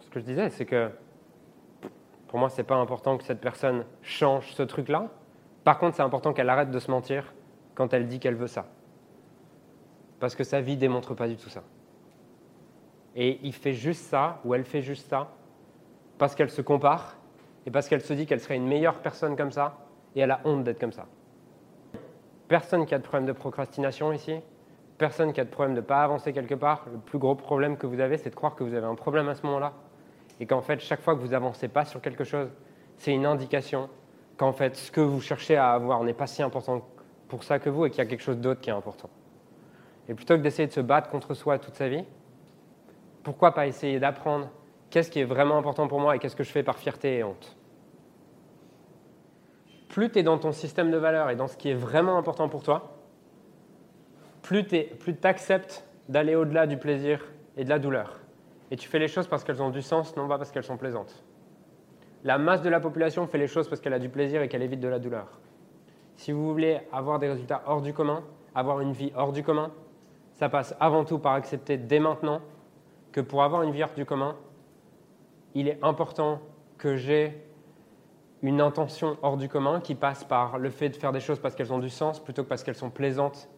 ce 0.00 0.10
que 0.10 0.18
je 0.18 0.24
disais, 0.24 0.50
c'est 0.50 0.66
que 0.66 0.90
pour 2.26 2.40
moi, 2.40 2.48
ce 2.48 2.56
n'est 2.56 2.66
pas 2.66 2.74
important 2.74 3.18
que 3.18 3.22
cette 3.22 3.40
personne 3.40 3.84
change 4.02 4.50
ce 4.52 4.64
truc-là. 4.64 5.10
Par 5.62 5.78
contre, 5.78 5.94
c'est 5.94 6.02
important 6.02 6.32
qu'elle 6.32 6.50
arrête 6.50 6.72
de 6.72 6.78
se 6.80 6.90
mentir 6.90 7.32
quand 7.76 7.94
elle 7.94 8.08
dit 8.08 8.18
qu'elle 8.18 8.34
veut 8.34 8.48
ça. 8.48 8.66
Parce 10.22 10.36
que 10.36 10.44
sa 10.44 10.60
vie 10.60 10.76
démontre 10.76 11.14
pas 11.14 11.26
du 11.26 11.36
tout 11.36 11.48
ça. 11.48 11.64
Et 13.16 13.40
il 13.42 13.52
fait 13.52 13.72
juste 13.72 14.04
ça, 14.04 14.38
ou 14.44 14.54
elle 14.54 14.62
fait 14.62 14.80
juste 14.80 15.10
ça, 15.10 15.32
parce 16.16 16.36
qu'elle 16.36 16.48
se 16.48 16.62
compare, 16.62 17.16
et 17.66 17.72
parce 17.72 17.88
qu'elle 17.88 18.02
se 18.02 18.12
dit 18.12 18.24
qu'elle 18.24 18.38
serait 18.38 18.54
une 18.54 18.68
meilleure 18.68 19.00
personne 19.00 19.34
comme 19.34 19.50
ça, 19.50 19.78
et 20.14 20.20
elle 20.20 20.30
a 20.30 20.40
honte 20.44 20.62
d'être 20.62 20.78
comme 20.78 20.92
ça. 20.92 21.08
Personne 22.46 22.86
qui 22.86 22.94
a 22.94 22.98
de 22.98 23.02
problème 23.02 23.26
de 23.26 23.32
procrastination 23.32 24.12
ici, 24.12 24.36
personne 24.96 25.32
qui 25.32 25.40
a 25.40 25.44
de 25.44 25.50
problème 25.50 25.74
de 25.74 25.80
ne 25.80 25.84
pas 25.84 26.04
avancer 26.04 26.32
quelque 26.32 26.54
part, 26.54 26.86
le 26.92 26.98
plus 26.98 27.18
gros 27.18 27.34
problème 27.34 27.76
que 27.76 27.88
vous 27.88 27.98
avez, 27.98 28.16
c'est 28.16 28.30
de 28.30 28.36
croire 28.36 28.54
que 28.54 28.62
vous 28.62 28.74
avez 28.74 28.86
un 28.86 28.94
problème 28.94 29.28
à 29.28 29.34
ce 29.34 29.44
moment-là, 29.46 29.72
et 30.38 30.46
qu'en 30.46 30.62
fait, 30.62 30.78
chaque 30.78 31.00
fois 31.00 31.16
que 31.16 31.20
vous 31.20 31.32
n'avancez 31.32 31.66
pas 31.66 31.84
sur 31.84 32.00
quelque 32.00 32.22
chose, 32.22 32.48
c'est 32.96 33.12
une 33.12 33.26
indication 33.26 33.88
qu'en 34.36 34.52
fait, 34.52 34.76
ce 34.76 34.92
que 34.92 35.00
vous 35.00 35.20
cherchez 35.20 35.56
à 35.56 35.72
avoir 35.72 36.04
n'est 36.04 36.14
pas 36.14 36.28
si 36.28 36.44
important 36.44 36.86
pour 37.26 37.42
ça 37.42 37.58
que 37.58 37.70
vous, 37.70 37.86
et 37.86 37.90
qu'il 37.90 37.98
y 37.98 38.06
a 38.06 38.08
quelque 38.08 38.22
chose 38.22 38.38
d'autre 38.38 38.60
qui 38.60 38.70
est 38.70 38.72
important. 38.72 39.10
Et 40.08 40.14
plutôt 40.14 40.36
que 40.36 40.42
d'essayer 40.42 40.66
de 40.66 40.72
se 40.72 40.80
battre 40.80 41.10
contre 41.10 41.34
soi 41.34 41.58
toute 41.58 41.74
sa 41.74 41.88
vie, 41.88 42.04
pourquoi 43.22 43.52
pas 43.54 43.66
essayer 43.66 44.00
d'apprendre 44.00 44.50
qu'est-ce 44.90 45.10
qui 45.10 45.20
est 45.20 45.24
vraiment 45.24 45.56
important 45.56 45.88
pour 45.88 46.00
moi 46.00 46.16
et 46.16 46.18
qu'est-ce 46.18 46.36
que 46.36 46.44
je 46.44 46.50
fais 46.50 46.62
par 46.62 46.76
fierté 46.76 47.18
et 47.18 47.24
honte 47.24 47.56
Plus 49.88 50.10
tu 50.10 50.18
es 50.18 50.22
dans 50.22 50.38
ton 50.38 50.52
système 50.52 50.90
de 50.90 50.96
valeurs 50.96 51.30
et 51.30 51.36
dans 51.36 51.46
ce 51.46 51.56
qui 51.56 51.70
est 51.70 51.74
vraiment 51.74 52.18
important 52.18 52.48
pour 52.48 52.62
toi, 52.62 52.96
plus 54.42 54.66
tu 54.66 54.86
acceptes 55.22 55.84
d'aller 56.08 56.34
au-delà 56.34 56.66
du 56.66 56.76
plaisir 56.76 57.24
et 57.56 57.64
de 57.64 57.68
la 57.68 57.78
douleur. 57.78 58.18
Et 58.70 58.76
tu 58.76 58.88
fais 58.88 58.98
les 58.98 59.08
choses 59.08 59.28
parce 59.28 59.44
qu'elles 59.44 59.62
ont 59.62 59.70
du 59.70 59.82
sens, 59.82 60.16
non 60.16 60.26
pas 60.26 60.38
parce 60.38 60.50
qu'elles 60.50 60.64
sont 60.64 60.76
plaisantes. 60.76 61.24
La 62.24 62.38
masse 62.38 62.62
de 62.62 62.68
la 62.68 62.80
population 62.80 63.26
fait 63.26 63.38
les 63.38 63.46
choses 63.46 63.68
parce 63.68 63.80
qu'elle 63.80 63.92
a 63.92 63.98
du 63.98 64.08
plaisir 64.08 64.42
et 64.42 64.48
qu'elle 64.48 64.62
évite 64.62 64.80
de 64.80 64.88
la 64.88 64.98
douleur. 64.98 65.40
Si 66.16 66.32
vous 66.32 66.50
voulez 66.50 66.80
avoir 66.92 67.18
des 67.18 67.28
résultats 67.28 67.62
hors 67.66 67.82
du 67.82 67.92
commun, 67.92 68.22
avoir 68.54 68.80
une 68.80 68.92
vie 68.92 69.12
hors 69.16 69.32
du 69.32 69.42
commun, 69.42 69.72
ça 70.42 70.48
passe 70.48 70.74
avant 70.80 71.04
tout 71.04 71.20
par 71.20 71.34
accepter 71.34 71.76
dès 71.76 72.00
maintenant 72.00 72.40
que 73.12 73.20
pour 73.20 73.44
avoir 73.44 73.62
une 73.62 73.70
vie 73.70 73.84
hors 73.84 73.94
du 73.94 74.04
commun, 74.04 74.34
il 75.54 75.68
est 75.68 75.78
important 75.82 76.40
que 76.78 76.96
j'ai 76.96 77.46
une 78.42 78.60
intention 78.60 79.16
hors 79.22 79.36
du 79.36 79.48
commun 79.48 79.80
qui 79.80 79.94
passe 79.94 80.24
par 80.24 80.58
le 80.58 80.68
fait 80.70 80.88
de 80.88 80.96
faire 80.96 81.12
des 81.12 81.20
choses 81.20 81.38
parce 81.38 81.54
qu'elles 81.54 81.72
ont 81.72 81.78
du 81.78 81.90
sens 81.90 82.18
plutôt 82.18 82.42
que 82.42 82.48
parce 82.48 82.64
qu'elles 82.64 82.74
sont 82.74 82.90
plaisantes 82.90 83.48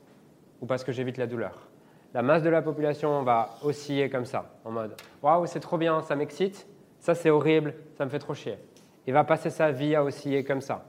ou 0.61 0.67
parce 0.67 0.85
que 0.85 0.93
j'évite 0.93 1.17
la 1.17 1.27
douleur. 1.27 1.71
La 2.13 2.21
masse 2.21 2.43
de 2.43 2.51
la 2.51 2.61
population 2.61 3.23
va 3.23 3.55
osciller 3.63 4.11
comme 4.11 4.27
ça, 4.27 4.53
en 4.67 4.71
mode 4.71 4.95
Waouh, 5.23 5.47
c'est 5.47 5.61
trop 5.61 5.79
bien, 5.79 6.03
ça 6.03 6.15
m'excite, 6.17 6.69
ça 6.99 7.15
c'est 7.15 7.31
horrible, 7.31 7.77
ça 7.97 8.05
me 8.05 8.11
fait 8.11 8.19
trop 8.19 8.35
chier. 8.35 8.59
Et 9.07 9.13
va 9.13 9.25
passer 9.25 9.49
sa 9.49 9.71
vie 9.71 9.95
à 9.95 10.05
osciller 10.05 10.45
comme 10.45 10.61
ça. 10.61 10.85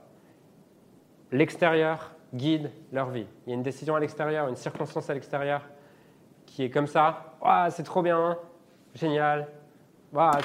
L'extérieur 1.32 2.12
guide 2.34 2.70
leur 2.92 3.08
vie. 3.08 3.26
Il 3.46 3.50
y 3.50 3.52
a 3.52 3.56
une 3.56 3.62
décision 3.62 3.96
à 3.96 4.00
l'extérieur, 4.00 4.46
une 4.48 4.56
circonstance 4.56 5.08
à 5.08 5.14
l'extérieur 5.14 5.62
qui 6.56 6.62
est 6.62 6.70
comme 6.70 6.86
ça 6.86 7.34
Waouh, 7.42 7.70
c'est 7.70 7.82
trop 7.82 8.00
bien, 8.00 8.38
génial, 8.94 9.46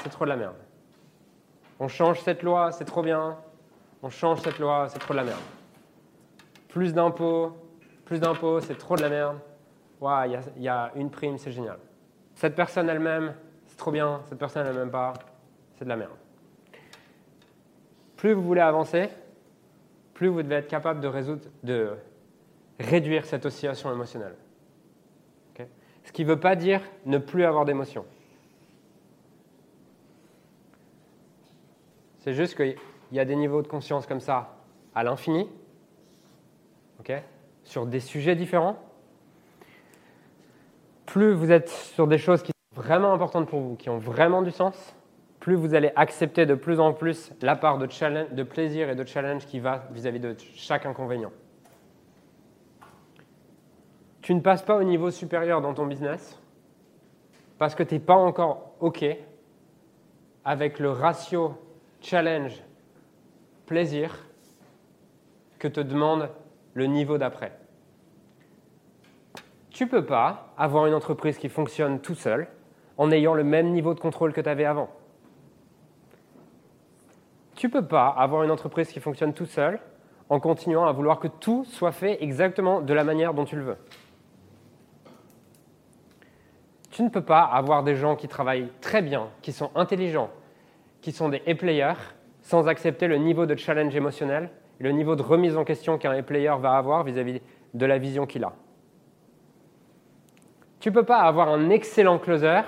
c'est 0.02 0.10
trop 0.10 0.26
de 0.26 0.28
la 0.28 0.36
merde. 0.36 0.56
On 1.80 1.88
change 1.88 2.20
cette 2.20 2.42
loi, 2.42 2.70
c'est 2.70 2.84
trop 2.84 3.02
bien, 3.02 3.38
on 4.02 4.10
change 4.10 4.42
cette 4.42 4.58
loi, 4.58 4.88
c'est 4.90 4.98
trop 4.98 5.14
de 5.14 5.18
la 5.20 5.24
merde. 5.24 5.40
Plus 6.68 6.92
d'impôts, 6.92 7.56
plus 8.04 8.20
d'impôts, 8.20 8.60
c'est 8.60 8.76
trop 8.76 8.94
de 8.94 9.00
la 9.00 9.08
merde. 9.08 9.38
Il 10.26 10.62
y, 10.62 10.68
a 10.68 10.92
une 10.96 11.08
prime, 11.08 11.38
c'est 11.38 11.50
génial. 11.50 11.78
Cette 12.34 12.54
personne 12.54 12.90
elle-même, 12.90 13.34
c'est 13.64 13.78
trop 13.78 13.90
bien, 13.90 14.20
cette 14.28 14.38
personne 14.38 14.66
elle-même 14.66 14.90
pas, 14.90 15.14
c'est 15.76 15.84
de 15.84 15.88
la 15.88 15.96
merde. 15.96 16.12
Plus 18.18 18.34
vous 18.34 18.42
voulez 18.42 18.60
avancer, 18.60 19.08
plus 20.12 20.28
vous 20.28 20.42
devez 20.42 20.56
être 20.56 20.68
capable 20.68 21.00
de, 21.00 21.08
résoudre, 21.08 21.46
de 21.62 21.94
réduire 22.78 23.24
cette 23.24 23.46
oscillation 23.46 23.90
émotionnelle. 23.90 24.36
Ce 26.04 26.12
qui 26.12 26.24
ne 26.24 26.28
veut 26.28 26.40
pas 26.40 26.56
dire 26.56 26.80
ne 27.06 27.18
plus 27.18 27.44
avoir 27.44 27.64
d'émotion. 27.64 28.04
C'est 32.18 32.34
juste 32.34 32.56
qu'il 32.56 32.76
y 33.10 33.18
a 33.18 33.24
des 33.24 33.36
niveaux 33.36 33.62
de 33.62 33.68
conscience 33.68 34.06
comme 34.06 34.20
ça 34.20 34.56
à 34.94 35.02
l'infini, 35.02 35.48
sur 37.64 37.86
des 37.86 38.00
sujets 38.00 38.36
différents. 38.36 38.76
Plus 41.06 41.32
vous 41.32 41.50
êtes 41.50 41.68
sur 41.68 42.06
des 42.06 42.18
choses 42.18 42.42
qui 42.42 42.52
sont 42.52 42.80
vraiment 42.80 43.12
importantes 43.12 43.48
pour 43.48 43.60
vous, 43.60 43.76
qui 43.76 43.90
ont 43.90 43.98
vraiment 43.98 44.42
du 44.42 44.50
sens, 44.50 44.94
plus 45.40 45.54
vous 45.54 45.74
allez 45.74 45.90
accepter 45.96 46.46
de 46.46 46.54
plus 46.54 46.80
en 46.80 46.92
plus 46.92 47.32
la 47.42 47.56
part 47.56 47.78
de, 47.78 48.42
plaisir 48.44 48.88
et 48.88 48.94
de 48.94 49.04
challenge 49.04 49.46
qui 49.46 49.58
va 49.60 49.88
vis-à-vis 49.90 50.18
-vis 50.18 50.22
de 50.22 50.36
chaque 50.54 50.86
inconvénient. 50.86 51.32
Tu 54.22 54.34
ne 54.34 54.40
passes 54.40 54.62
pas 54.62 54.76
au 54.76 54.84
niveau 54.84 55.10
supérieur 55.10 55.60
dans 55.60 55.74
ton 55.74 55.86
business 55.86 56.40
parce 57.58 57.74
que 57.74 57.82
tu 57.82 57.94
n'es 57.94 58.00
pas 58.00 58.14
encore 58.14 58.72
OK 58.80 59.04
avec 60.44 60.78
le 60.78 60.90
ratio 60.90 61.58
challenge, 62.00 62.62
plaisir 63.66 64.26
que 65.58 65.68
te 65.68 65.80
demande 65.80 66.30
le 66.74 66.86
niveau 66.86 67.18
d'après. 67.18 67.52
Tu 69.70 69.84
ne 69.84 69.88
peux 69.88 70.04
pas 70.04 70.52
avoir 70.56 70.86
une 70.86 70.94
entreprise 70.94 71.38
qui 71.38 71.48
fonctionne 71.48 72.00
tout 72.00 72.14
seul 72.14 72.46
en 72.98 73.10
ayant 73.10 73.34
le 73.34 73.44
même 73.44 73.70
niveau 73.70 73.94
de 73.94 74.00
contrôle 74.00 74.32
que 74.32 74.40
tu 74.40 74.48
avais 74.48 74.64
avant. 74.64 74.90
Tu 77.56 77.66
ne 77.66 77.72
peux 77.72 77.86
pas 77.86 78.08
avoir 78.08 78.44
une 78.44 78.50
entreprise 78.50 78.88
qui 78.88 79.00
fonctionne 79.00 79.32
tout 79.32 79.46
seul 79.46 79.80
en 80.28 80.40
continuant 80.40 80.84
à 80.84 80.92
vouloir 80.92 81.20
que 81.20 81.28
tout 81.28 81.64
soit 81.64 81.92
fait 81.92 82.22
exactement 82.22 82.80
de 82.80 82.94
la 82.94 83.04
manière 83.04 83.34
dont 83.34 83.44
tu 83.44 83.56
le 83.56 83.62
veux. 83.62 83.78
Tu 86.92 87.02
ne 87.02 87.08
peux 87.08 87.22
pas 87.22 87.40
avoir 87.40 87.82
des 87.82 87.96
gens 87.96 88.16
qui 88.16 88.28
travaillent 88.28 88.70
très 88.82 89.00
bien, 89.00 89.28
qui 89.40 89.52
sont 89.52 89.70
intelligents, 89.74 90.30
qui 91.00 91.10
sont 91.10 91.30
des 91.30 91.42
e-players 91.48 91.94
sans 92.42 92.68
accepter 92.68 93.08
le 93.08 93.16
niveau 93.16 93.46
de 93.46 93.56
challenge 93.56 93.96
émotionnel 93.96 94.50
et 94.78 94.84
le 94.84 94.92
niveau 94.92 95.16
de 95.16 95.22
remise 95.22 95.56
en 95.56 95.64
question 95.64 95.96
qu'un 95.96 96.20
e-player 96.20 96.52
va 96.60 96.76
avoir 96.76 97.02
vis-à-vis 97.02 97.40
de 97.72 97.86
la 97.86 97.96
vision 97.96 98.26
qu'il 98.26 98.44
a. 98.44 98.52
Tu 100.80 100.90
ne 100.90 100.94
peux 100.94 101.04
pas 101.04 101.20
avoir 101.20 101.48
un 101.48 101.70
excellent 101.70 102.18
closer 102.18 102.60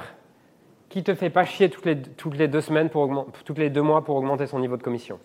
qui 0.88 1.02
te 1.02 1.14
fait 1.14 1.30
pas 1.30 1.44
chier 1.44 1.68
toutes 1.68 1.84
les, 2.36 2.48
deux 2.48 2.60
semaines, 2.62 2.88
pour 2.88 3.26
toutes 3.44 3.58
les 3.58 3.68
deux 3.68 3.82
mois 3.82 4.04
pour 4.04 4.16
augmenter 4.16 4.46
son 4.46 4.58
niveau 4.58 4.78
de 4.78 4.82
commission. 4.82 5.18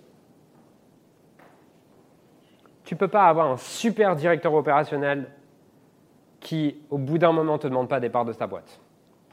Tu 2.83 2.95
ne 2.95 2.99
peux 2.99 3.07
pas 3.07 3.27
avoir 3.27 3.49
un 3.49 3.57
super 3.57 4.15
directeur 4.15 4.53
opérationnel 4.53 5.29
qui, 6.41 6.81
au 6.89 6.97
bout 6.97 7.17
d'un 7.17 7.31
moment, 7.31 7.53
ne 7.53 7.59
te 7.59 7.67
demande 7.67 7.87
pas 7.87 7.99
des 7.99 8.09
parts 8.09 8.25
de 8.25 8.33
sa 8.33 8.47
boîte. 8.47 8.79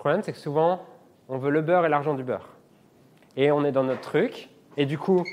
Problème, 0.06 0.22
c'est 0.22 0.30
que 0.30 0.38
souvent, 0.38 0.82
on 1.28 1.36
veut 1.36 1.50
le 1.50 1.62
beurre 1.62 1.84
et 1.84 1.88
l'argent 1.88 2.14
du 2.14 2.22
beurre 2.22 2.50
et 3.36 3.50
on 3.50 3.64
est 3.64 3.72
dans 3.72 3.82
notre 3.82 4.02
truc, 4.02 4.50
et 4.76 4.86
du 4.86 4.98
coup, 4.98 5.24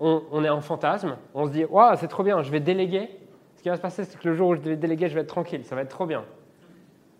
on, 0.00 0.44
est 0.44 0.50
en 0.50 0.60
fantasme, 0.60 1.16
on 1.32 1.46
se 1.46 1.50
dit, 1.50 1.64
waouh, 1.64 1.96
c'est 1.96 2.08
trop 2.08 2.22
bien, 2.22 2.42
je 2.42 2.50
vais 2.50 2.60
déléguer. 2.60 3.08
Ce 3.56 3.62
qui 3.62 3.70
va 3.70 3.76
se 3.76 3.80
passer, 3.80 4.04
c'est 4.04 4.20
que 4.20 4.28
le 4.28 4.34
jour 4.34 4.50
où 4.50 4.54
je 4.54 4.60
vais 4.60 4.76
déléguer, 4.76 5.08
je 5.08 5.14
vais 5.14 5.22
être 5.22 5.28
tranquille, 5.28 5.64
ça 5.64 5.74
va 5.74 5.80
être 5.80 5.88
trop 5.88 6.04
bien. 6.04 6.26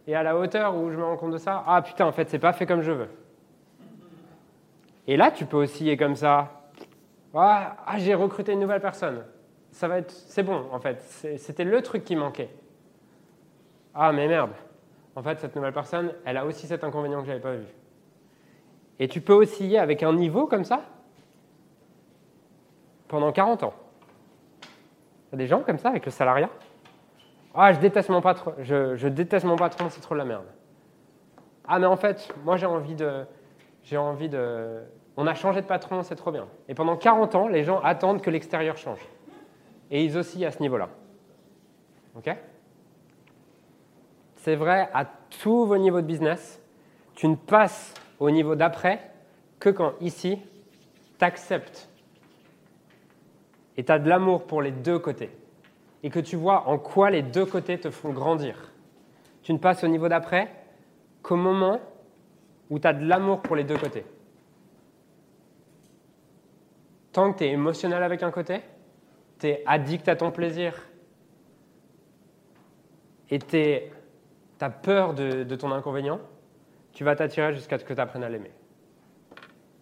Et 0.06 0.14
à 0.14 0.22
la 0.22 0.36
hauteur 0.36 0.76
où 0.76 0.90
je 0.90 0.98
me 0.98 1.02
rends 1.02 1.16
compte 1.16 1.32
de 1.32 1.38
ça, 1.38 1.64
ah 1.66 1.80
putain, 1.80 2.04
en 2.04 2.12
fait, 2.12 2.28
c'est 2.28 2.38
pas 2.38 2.52
fait 2.52 2.66
comme 2.66 2.82
je 2.82 2.92
veux. 2.92 3.08
Et 5.06 5.16
là, 5.16 5.30
tu 5.30 5.46
peux 5.46 5.56
osciller 5.56 5.96
comme 5.96 6.14
ça. 6.14 6.60
Ah, 7.34 7.74
ah, 7.86 7.96
j'ai 7.96 8.12
recruté 8.12 8.52
une 8.52 8.60
nouvelle 8.60 8.82
personne. 8.82 9.24
Ça 9.70 9.88
va 9.88 9.96
être, 9.96 10.10
c'est 10.10 10.42
bon, 10.42 10.66
en 10.72 10.78
fait. 10.78 11.00
C'était 11.38 11.64
le 11.64 11.80
truc 11.80 12.04
qui 12.04 12.16
manquait. 12.16 12.50
Ah, 13.94 14.12
mais 14.12 14.28
merde. 14.28 14.50
En 15.18 15.22
fait, 15.24 15.40
cette 15.40 15.56
nouvelle 15.56 15.72
personne, 15.72 16.12
elle 16.24 16.36
a 16.36 16.46
aussi 16.46 16.68
cet 16.68 16.84
inconvénient 16.84 17.20
que 17.22 17.26
j'avais 17.26 17.40
pas 17.40 17.56
vu. 17.56 17.66
Et 19.00 19.08
tu 19.08 19.20
peux 19.20 19.32
osciller 19.32 19.80
avec 19.80 20.04
un 20.04 20.12
niveau 20.12 20.46
comme 20.46 20.62
ça 20.62 20.82
pendant 23.08 23.32
40 23.32 23.64
ans. 23.64 23.74
Il 24.62 25.32
y 25.32 25.34
a 25.34 25.38
des 25.38 25.46
gens 25.48 25.62
comme 25.62 25.78
ça 25.78 25.88
avec 25.88 26.04
le 26.04 26.12
salariat? 26.12 26.48
Ah, 27.52 27.72
je 27.72 27.80
déteste 27.80 28.10
mon 28.10 28.20
patron, 28.20 28.54
je, 28.60 29.08
déteste 29.08 29.44
mon 29.44 29.56
patron, 29.56 29.88
c'est 29.88 30.00
trop 30.00 30.14
la 30.14 30.24
merde. 30.24 30.46
Ah, 31.66 31.80
mais 31.80 31.86
en 31.86 31.96
fait, 31.96 32.32
moi 32.44 32.56
j'ai 32.56 32.66
envie 32.66 32.94
de. 32.94 33.24
J'ai 33.82 33.96
envie 33.96 34.28
de. 34.28 34.84
On 35.16 35.26
a 35.26 35.34
changé 35.34 35.62
de 35.62 35.66
patron, 35.66 36.04
c'est 36.04 36.14
trop 36.14 36.30
bien. 36.30 36.46
Et 36.68 36.74
pendant 36.74 36.96
40 36.96 37.34
ans, 37.34 37.48
les 37.48 37.64
gens 37.64 37.80
attendent 37.80 38.22
que 38.22 38.30
l'extérieur 38.30 38.76
change. 38.76 39.00
Et 39.90 40.04
ils 40.04 40.16
oscillent 40.16 40.46
à 40.46 40.52
ce 40.52 40.60
niveau-là. 40.60 40.88
OK? 42.14 42.30
C'est 44.38 44.56
vrai 44.56 44.88
à 44.94 45.04
tous 45.04 45.66
vos 45.66 45.76
niveaux 45.76 46.00
de 46.00 46.06
business. 46.06 46.60
Tu 47.14 47.28
ne 47.28 47.34
passes 47.34 47.92
au 48.18 48.30
niveau 48.30 48.54
d'après 48.54 49.10
que 49.58 49.68
quand 49.68 49.94
ici, 50.00 50.38
tu 51.18 51.24
acceptes 51.24 51.88
et 53.76 53.84
tu 53.84 53.92
as 53.92 53.98
de 53.98 54.08
l'amour 54.08 54.46
pour 54.46 54.62
les 54.62 54.70
deux 54.70 54.98
côtés 54.98 55.30
et 56.02 56.10
que 56.10 56.20
tu 56.20 56.36
vois 56.36 56.68
en 56.68 56.78
quoi 56.78 57.10
les 57.10 57.22
deux 57.22 57.46
côtés 57.46 57.78
te 57.78 57.90
font 57.90 58.10
grandir. 58.10 58.72
Tu 59.42 59.52
ne 59.52 59.58
passes 59.58 59.82
au 59.82 59.88
niveau 59.88 60.08
d'après 60.08 60.52
qu'au 61.22 61.36
moment 61.36 61.80
où 62.70 62.78
tu 62.78 62.86
as 62.86 62.92
de 62.92 63.04
l'amour 63.04 63.40
pour 63.40 63.56
les 63.56 63.64
deux 63.64 63.76
côtés. 63.76 64.04
Tant 67.12 67.32
que 67.32 67.38
tu 67.38 67.44
es 67.44 67.50
émotionnel 67.50 68.02
avec 68.04 68.22
un 68.22 68.30
côté, 68.30 68.60
tu 69.40 69.48
es 69.48 69.64
addict 69.66 70.08
à 70.08 70.14
ton 70.14 70.30
plaisir 70.30 70.74
et 73.30 73.40
tu 73.40 73.56
as 74.60 74.70
peur 74.70 75.14
de, 75.14 75.54
ton 75.56 75.72
inconvénient, 75.72 76.20
tu 76.92 77.04
vas 77.04 77.14
t'attirer 77.16 77.52
jusqu'à 77.52 77.78
ce 77.78 77.84
que 77.84 77.94
tu 77.94 78.00
apprennes 78.00 78.24
à 78.24 78.28
l'aimer. 78.28 78.52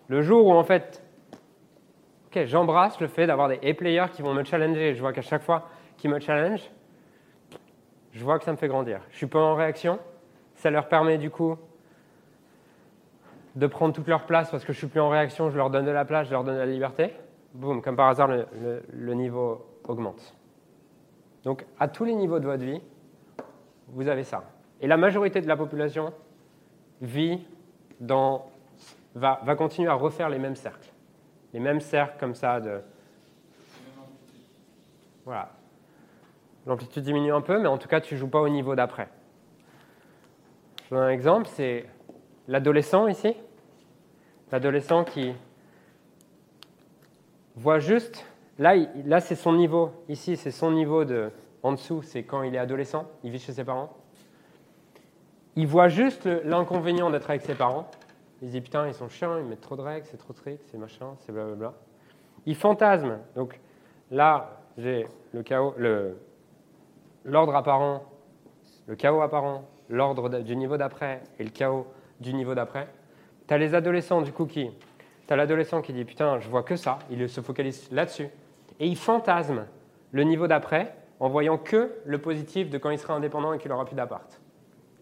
Le 0.09 0.23
jour 0.23 0.47
où 0.47 0.52
en 0.52 0.64
fait, 0.64 1.02
j'embrasse 2.35 3.00
le 3.00 3.06
fait 3.06 3.26
d'avoir 3.26 3.49
des 3.49 3.59
A-players 3.68 4.06
qui 4.12 4.23
vont 4.23 4.35
me 4.35 4.45
challenger, 4.45 4.95
je 4.95 5.00
vois 5.00 5.12
qu'à 5.12 5.23
chaque 5.23 5.42
fois 5.42 5.68
qu'ils 5.97 6.11
me 6.11 6.21
challenge, 6.21 6.71
je 8.12 8.25
vois 8.25 8.38
que 8.38 8.45
ça 8.45 8.52
me 8.52 8.56
fait 8.56 8.68
grandir. 8.68 9.00
Je 9.11 9.16
suis 9.16 9.26
pas 9.26 9.40
en 9.40 9.54
réaction, 9.54 9.99
ça 10.54 10.71
leur 10.71 10.88
permet 10.88 11.18
du 11.18 11.30
coup 11.30 11.56
de 13.54 13.66
prendre 13.66 13.95
toute 13.95 14.06
leur 14.06 14.26
place 14.26 14.50
parce 14.50 14.64
que 14.64 14.73
je 14.75 14.78
suis 14.78 14.87
plus 14.87 15.00
en 15.00 15.09
réaction, 15.09 15.49
je 15.50 15.56
leur 15.56 15.71
donne 15.71 15.87
de 15.87 15.90
la 15.90 16.04
place, 16.04 16.26
je 16.26 16.33
leur 16.33 16.45
donne 16.45 16.56
de 16.56 16.61
la 16.61 16.66
liberté. 16.66 17.14
Boum, 17.54 17.80
comme 17.80 17.97
par 17.97 18.09
hasard, 18.09 18.28
le, 18.28 18.47
le 18.92 19.14
niveau 19.14 19.66
augmente. 19.85 20.35
Donc 21.45 21.64
à 21.78 21.88
tous 21.88 22.04
les 22.04 22.14
niveaux 22.14 22.38
de 22.38 22.45
votre 22.45 22.64
vie, 22.64 22.83
vous 23.88 24.09
avez 24.09 24.25
ça. 24.25 24.45
Et 24.80 24.87
la 24.87 24.97
majorité 24.97 25.40
de 25.40 25.49
la 25.49 25.56
population 25.56 26.12
vit 27.00 27.47
dans, 28.00 28.50
va, 29.14 29.40
va 29.45 29.54
continuer 29.54 29.88
à 29.88 29.95
refaire 29.95 30.28
les 30.28 30.38
mêmes 30.38 30.56
cercles. 30.56 30.92
Les 31.52 31.61
mêmes 31.61 31.80
cercles 31.80 32.16
comme 32.18 32.35
ça 32.35 32.61
de... 32.61 32.80
Voilà. 35.25 35.50
L'amplitude 36.66 37.02
diminue 37.02 37.33
un 37.33 37.40
peu, 37.40 37.59
mais 37.59 37.68
en 37.68 37.78
tout 37.78 37.88
cas, 37.88 38.00
tu 38.00 38.14
ne 38.14 38.18
joues 38.18 38.28
pas 38.28 38.40
au 38.40 38.49
niveau 38.49 38.75
d'après. 38.75 39.09
Je 40.85 40.95
donne 40.95 41.04
un 41.04 41.11
exemple, 41.11 41.49
c'est 41.49 41.87
l'adolescent 42.47 43.09
ici. 43.09 43.35
L'adolescent 44.52 45.04
qui 45.04 45.33
voit 47.56 47.78
juste, 47.78 48.25
là, 48.59 48.76
là 49.04 49.21
c'est 49.21 49.35
son 49.35 49.52
niveau, 49.52 49.90
ici 50.09 50.37
c'est 50.37 50.52
son 50.52 50.71
niveau 50.71 51.04
de, 51.04 51.30
en 51.62 51.73
dessous, 51.73 52.02
c'est 52.02 52.23
quand 52.23 52.42
il 52.42 52.54
est 52.54 52.59
adolescent, 52.59 53.11
il 53.25 53.33
vit 53.33 53.40
chez 53.40 53.52
ses 53.52 53.64
parents. 53.64 53.97
Il 55.58 55.66
voit 55.66 55.88
juste 55.88 56.26
l'inconvénient 56.44 57.10
d'être 57.10 57.30
avec 57.30 57.40
ses 57.40 57.54
parents. 57.54 57.90
Il 58.42 58.48
se 58.48 58.52
dit 58.52 58.60
putain, 58.60 58.86
ils 58.86 58.94
sont 58.94 59.08
chiants, 59.08 59.38
ils 59.38 59.44
mettent 59.44 59.62
trop 59.62 59.76
de 59.76 59.80
règles, 59.80 60.06
c'est 60.10 60.18
trop 60.18 60.34
strict, 60.34 60.62
c'est 60.70 60.76
machin, 60.76 61.14
c'est 61.20 61.32
blablabla. 61.32 61.72
Il 62.44 62.54
fantasme. 62.54 63.18
Donc 63.34 63.58
là, 64.10 64.60
j'ai 64.76 65.06
le 65.32 65.42
chaos, 65.42 65.75
l'ordre 67.25 67.56
apparent, 67.56 68.04
le 68.86 68.96
chaos 68.96 69.22
apparent, 69.22 69.64
l'ordre 69.88 70.28
du 70.40 70.56
niveau 70.56 70.76
d'après 70.76 71.22
et 71.38 71.44
le 71.44 71.50
chaos 71.50 71.86
du 72.20 72.34
niveau 72.34 72.54
d'après. 72.54 72.88
Tu 73.48 73.54
as 73.54 73.58
les 73.58 73.75
adolescents 73.75 74.20
du 74.20 74.32
coup 74.32 74.44
qui. 74.44 74.70
Tu 75.26 75.32
as 75.32 75.36
l'adolescent 75.36 75.80
qui 75.80 75.94
dit 75.94 76.04
putain, 76.04 76.38
je 76.38 76.50
vois 76.50 76.62
que 76.62 76.76
ça, 76.76 76.98
il 77.10 77.26
se 77.30 77.40
focalise 77.40 77.90
là-dessus. 77.90 78.28
Et 78.78 78.86
il 78.86 78.96
fantasme 78.96 79.64
le 80.12 80.22
niveau 80.22 80.46
d'après 80.46 80.94
en 81.18 81.30
voyant 81.30 81.56
que 81.56 81.94
le 82.04 82.18
positif 82.18 82.68
de 82.68 82.76
quand 82.76 82.90
il 82.90 82.98
sera 82.98 83.14
indépendant 83.14 83.54
et 83.54 83.58
qu'il 83.58 83.72
aura 83.72 83.86
plus 83.86 83.96
d'appart. 83.96 84.38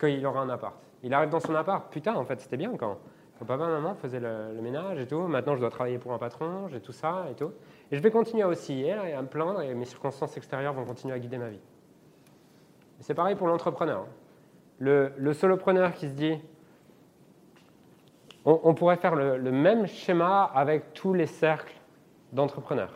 Quand 0.04 0.10
il 0.10 0.26
aura 0.26 0.40
un 0.40 0.50
appart. 0.50 0.74
Il 1.02 1.14
arrive 1.14 1.30
dans 1.30 1.40
son 1.40 1.54
appart, 1.54 1.90
putain, 1.90 2.14
en 2.14 2.24
fait, 2.24 2.38
c'était 2.38 2.58
bien 2.58 2.76
quand, 2.76 2.98
quand 3.38 3.46
papa 3.46 3.64
et 3.64 3.68
maman 3.68 3.94
faisaient 3.94 4.20
le, 4.20 4.60
ménage 4.60 4.98
et 4.98 5.06
tout. 5.06 5.20
Maintenant, 5.20 5.54
je 5.54 5.60
dois 5.60 5.70
travailler 5.70 5.96
pour 5.96 6.12
un 6.12 6.18
patron, 6.18 6.68
j'ai 6.68 6.80
tout 6.80 6.92
ça 6.92 7.24
et 7.30 7.34
tout. 7.34 7.52
Et 7.90 7.96
je 7.96 8.02
vais 8.02 8.10
continuer 8.10 8.42
à 8.42 8.48
osciller 8.48 8.92
à 8.92 9.22
me 9.22 9.28
plaindre 9.28 9.62
et 9.62 9.72
mes 9.72 9.86
circonstances 9.86 10.36
extérieures 10.36 10.74
vont 10.74 10.84
continuer 10.84 11.14
à 11.14 11.18
guider 11.18 11.38
ma 11.38 11.48
vie. 11.48 11.60
C'est 13.00 13.14
pareil 13.14 13.34
pour 13.34 13.46
l'entrepreneur. 13.46 14.04
Le, 14.78 15.32
solopreneur 15.32 15.94
qui 15.94 16.08
se 16.08 16.12
dit, 16.12 16.38
on, 18.44 18.74
pourrait 18.74 18.98
faire 18.98 19.14
le, 19.14 19.38
même 19.52 19.86
schéma 19.86 20.50
avec 20.54 20.92
tous 20.92 21.14
les 21.14 21.26
cercles 21.26 21.80
d'entrepreneurs. 22.34 22.92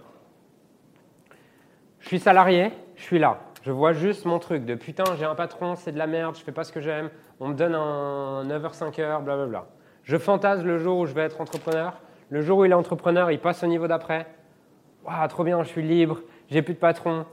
Je 2.00 2.08
suis 2.08 2.18
salarié, 2.18 2.70
je 2.96 3.02
suis 3.02 3.18
là. 3.18 3.40
Je 3.68 3.72
vois 3.74 3.92
juste 3.92 4.24
mon 4.24 4.38
truc 4.38 4.64
de 4.64 4.74
putain, 4.74 5.04
j'ai 5.18 5.26
un 5.26 5.34
patron, 5.34 5.74
c'est 5.74 5.92
de 5.92 5.98
la 5.98 6.06
merde, 6.06 6.34
je 6.38 6.42
fais 6.42 6.52
pas 6.52 6.64
ce 6.64 6.72
que 6.72 6.80
j'aime, 6.80 7.10
on 7.38 7.48
me 7.48 7.54
donne 7.54 7.74
un 7.74 8.42
9h, 8.46 8.74
5h, 8.74 9.22
blablabla. 9.22 9.66
Je 10.04 10.16
fantasme 10.16 10.66
le 10.66 10.78
jour 10.78 10.96
où 10.96 11.04
je 11.04 11.12
vais 11.12 11.20
être 11.20 11.38
entrepreneur. 11.38 12.00
Le 12.30 12.40
jour 12.40 12.60
où 12.60 12.64
il 12.64 12.70
est 12.70 12.74
entrepreneur, 12.74 13.30
il 13.30 13.38
passe 13.38 13.62
au 13.62 13.66
niveau 13.66 13.86
d'après. 13.86 14.26
Waouh, 15.04 15.28
trop 15.28 15.44
bien, 15.44 15.62
je 15.64 15.68
suis 15.68 15.82
libre, 15.82 16.22
j'ai 16.48 16.62
plus 16.62 16.72
de 16.72 16.78
patron, 16.78 17.26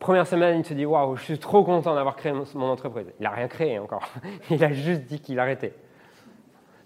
Première 0.00 0.26
semaine, 0.26 0.58
il 0.58 0.64
se 0.64 0.74
dit 0.74 0.84
Waouh, 0.84 1.14
je 1.14 1.22
suis 1.22 1.38
trop 1.38 1.62
content 1.62 1.94
d'avoir 1.94 2.16
créé 2.16 2.32
mon, 2.32 2.68
entreprise. 2.68 3.06
Il 3.20 3.22
n'a 3.22 3.30
rien 3.30 3.46
créé 3.46 3.78
encore. 3.78 4.08
Il 4.50 4.64
a 4.64 4.72
juste 4.72 5.02
dit 5.02 5.20
qu'il 5.20 5.38
arrêtait. 5.38 5.74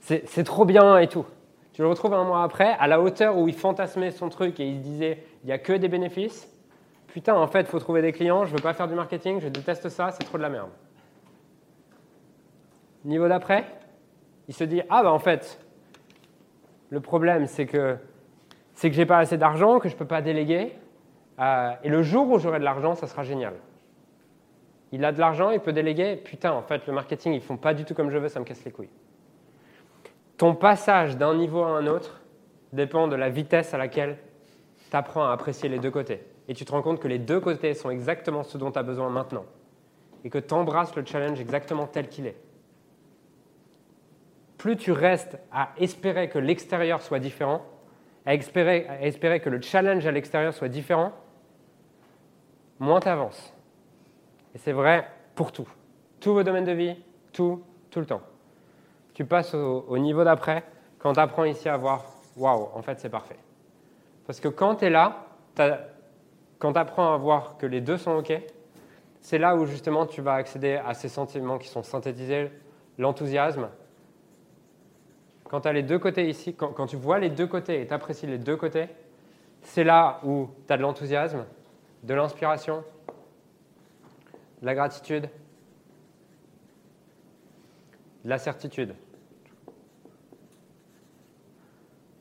C'est 0.01 0.45
trop 0.45 0.67
bien 0.67 0.99
et 0.99 1.09
tout. 1.09 1.25
Tu 1.73 1.81
le 1.81 1.89
retrouves 1.89 2.13
un 2.13 2.25
mois 2.25 2.43
après, 2.43 2.77
à 2.79 2.87
la 2.87 3.01
hauteur 3.01 3.39
où 3.39 3.49
il 3.49 3.55
fantasmait 3.55 4.11
son 4.11 4.29
truc 4.29 4.61
et 4.61 4.69
il 4.69 4.83
disait 4.83 5.25
Il 5.43 5.47
n'y 5.47 5.53
a 5.53 5.59
que 5.59 5.73
des 5.73 5.89
bénéfices. 5.89 6.54
Putain, 7.15 7.37
en 7.37 7.47
fait, 7.47 7.69
faut 7.69 7.79
trouver 7.79 8.03
des 8.03 8.11
clients, 8.11 8.45
je 8.45 8.51
veux 8.51 8.61
pas 8.61 8.75
faire 8.75 8.89
du 8.89 8.95
marketing, 8.97 9.39
je 9.39 9.47
déteste 9.47 9.89
ça, 9.89 10.11
c'est 10.11 10.25
trop 10.25 10.37
de 10.37 10.43
la 10.43 10.49
merde. 10.49 10.71
Niveau 13.05 13.29
d'après, 13.29 13.67
il 14.49 14.55
se 14.55 14.65
dit 14.65 14.83
Ah, 14.91 15.05
bah 15.05 15.13
en 15.13 15.21
fait, 15.21 15.65
le 16.91 16.99
problème, 16.99 17.47
c'est 17.47 17.67
que 17.67 17.97
c'est 18.75 18.91
que 18.91 18.97
j'ai 18.97 19.07
pas 19.07 19.19
assez 19.19 19.39
d'argent, 19.39 19.79
que 19.79 19.89
je 19.89 19.95
peux 19.95 20.09
pas 20.09 20.23
déléguer, 20.23 20.73
euh, 21.39 21.71
et 21.85 21.89
le 21.89 22.03
jour 22.03 22.29
où 22.29 22.41
j'aurai 22.41 22.59
de 22.59 22.65
l'argent, 22.65 22.97
ça 22.97 23.07
sera 23.07 23.23
génial. 23.23 23.55
Il 24.91 25.05
a 25.05 25.13
de 25.13 25.21
l'argent, 25.21 25.53
il 25.53 25.61
peut 25.61 25.73
déléguer. 25.73 26.17
Putain, 26.17 26.51
en 26.51 26.63
fait, 26.63 26.85
le 26.89 26.93
marketing, 26.93 27.33
ils 27.33 27.41
font 27.41 27.57
pas 27.57 27.75
du 27.75 27.85
tout 27.85 27.95
comme 27.95 28.11
je 28.11 28.19
veux, 28.19 28.29
ça 28.29 28.41
me 28.41 28.45
casse 28.45 28.65
les 28.65 28.73
couilles. 28.73 28.91
Ton 30.37 30.57
passage 30.57 31.17
d'un 31.17 31.37
niveau 31.37 31.63
à 31.63 31.69
un 31.69 31.87
autre 31.87 32.23
dépend 32.73 33.07
de 33.07 33.15
la 33.15 33.31
vitesse 33.31 33.73
à 33.73 33.79
laquelle 33.79 34.19
tu 34.91 34.97
apprends 34.97 35.27
à 35.29 35.33
apprécier 35.33 35.69
les 35.69 35.79
deux 35.79 35.93
côtés. 35.93 36.34
Et 36.49 36.55
tu 36.55 36.65
te 36.65 36.73
rends 36.73 36.83
compte 36.83 37.01
que 37.01 37.09
les 37.09 37.19
deux 37.19 37.41
côtés 37.41 37.75
sont 37.75 37.91
exactement 37.91 38.43
ce 38.43 38.59
dont 38.59 38.71
tu 38.71 38.79
as 38.79 38.83
besoin 38.83 39.09
maintenant. 39.09 39.45
Et 40.25 40.31
que 40.31 40.39
tu 40.39 40.55
embrasses 40.55 40.95
le 40.95 41.05
challenge 41.05 41.41
exactement 41.41 41.87
tel 41.87 42.09
qu'il 42.09 42.27
est. 42.27 42.37
Plus 44.59 44.77
tu 44.77 44.93
restes 44.93 45.39
à 45.53 45.71
espérer 45.79 46.29
que 46.29 46.39
l'extérieur 46.39 47.03
soit 47.03 47.19
différent, 47.19 47.63
à 48.25 48.35
espérer, 48.35 48.87
à 48.89 49.03
espérer 49.03 49.41
que 49.41 49.51
le 49.51 49.61
challenge 49.61 50.07
à 50.07 50.13
l'extérieur 50.13 50.55
soit 50.55 50.69
différent, 50.69 51.13
moins 52.79 53.01
tu 53.01 53.09
avances. 53.09 53.53
Et 54.55 54.59
c'est 54.59 54.73
vrai 54.73 55.07
pour 55.35 55.53
tout. 55.53 55.69
Tous 56.21 56.33
vos 56.33 56.43
domaines 56.43 56.65
de 56.65 56.73
vie, 56.73 56.97
tout, 57.33 57.63
tout 57.91 58.01
le 58.01 58.07
temps. 58.07 58.23
Tu 59.13 59.25
passes 59.25 59.55
au, 59.55 59.99
niveau 59.99 60.25
d'après 60.25 60.65
quand 60.99 61.13
tu 61.13 61.21
apprends 61.21 61.45
ici 61.45 61.69
à 61.69 61.77
voir 61.77 62.05
waouh, 62.37 62.69
en 62.75 62.83
fait 62.83 62.99
c'est 62.99 63.11
parfait. 63.11 63.37
Parce 64.27 64.41
que 64.41 64.49
quand 64.49 64.77
tu 64.77 64.87
es 64.87 64.91
là, 64.91 65.27
quand 66.65 66.73
tu 66.73 66.79
apprends 66.79 67.13
à 67.13 67.19
voir 67.19 67.59
que 67.59 67.67
les 67.67 67.83
deux 67.83 67.99
sont 67.99 68.13
OK, 68.13 68.33
c'est 69.21 69.37
là 69.37 69.55
où 69.55 69.67
justement 69.67 70.07
tu 70.07 70.23
vas 70.23 70.33
accéder 70.33 70.77
à 70.77 70.95
ces 70.95 71.11
sentiments 71.11 71.59
qui 71.59 71.69
sont 71.69 71.83
synthétisés, 71.83 72.51
l'enthousiasme. 72.97 73.69
Quand 75.45 75.61
tu 75.61 75.69
as 75.69 75.75
les 75.75 75.83
deux 75.83 75.99
côtés 75.99 76.27
ici, 76.27 76.55
quand, 76.55 76.87
tu 76.87 76.97
vois 76.97 77.19
les 77.19 77.29
deux 77.29 77.47
côtés 77.47 77.83
et 77.83 77.87
tu 77.87 77.93
apprécies 77.93 78.27
les 78.27 78.39
deux 78.39 78.57
côtés, 78.57 78.87
c'est 79.61 79.85
là 79.85 80.21
où 80.25 80.49
tu 80.67 80.73
as 80.73 80.79
de 80.79 80.83
l'enthousiasme, 80.83 81.45
de 82.03 82.15
l'inspiration, 82.15 82.83
de 84.63 84.65
la 84.65 84.75
gratitude, 84.75 85.29
de 88.25 88.31
la 88.31 88.39
certitude. 88.39 88.95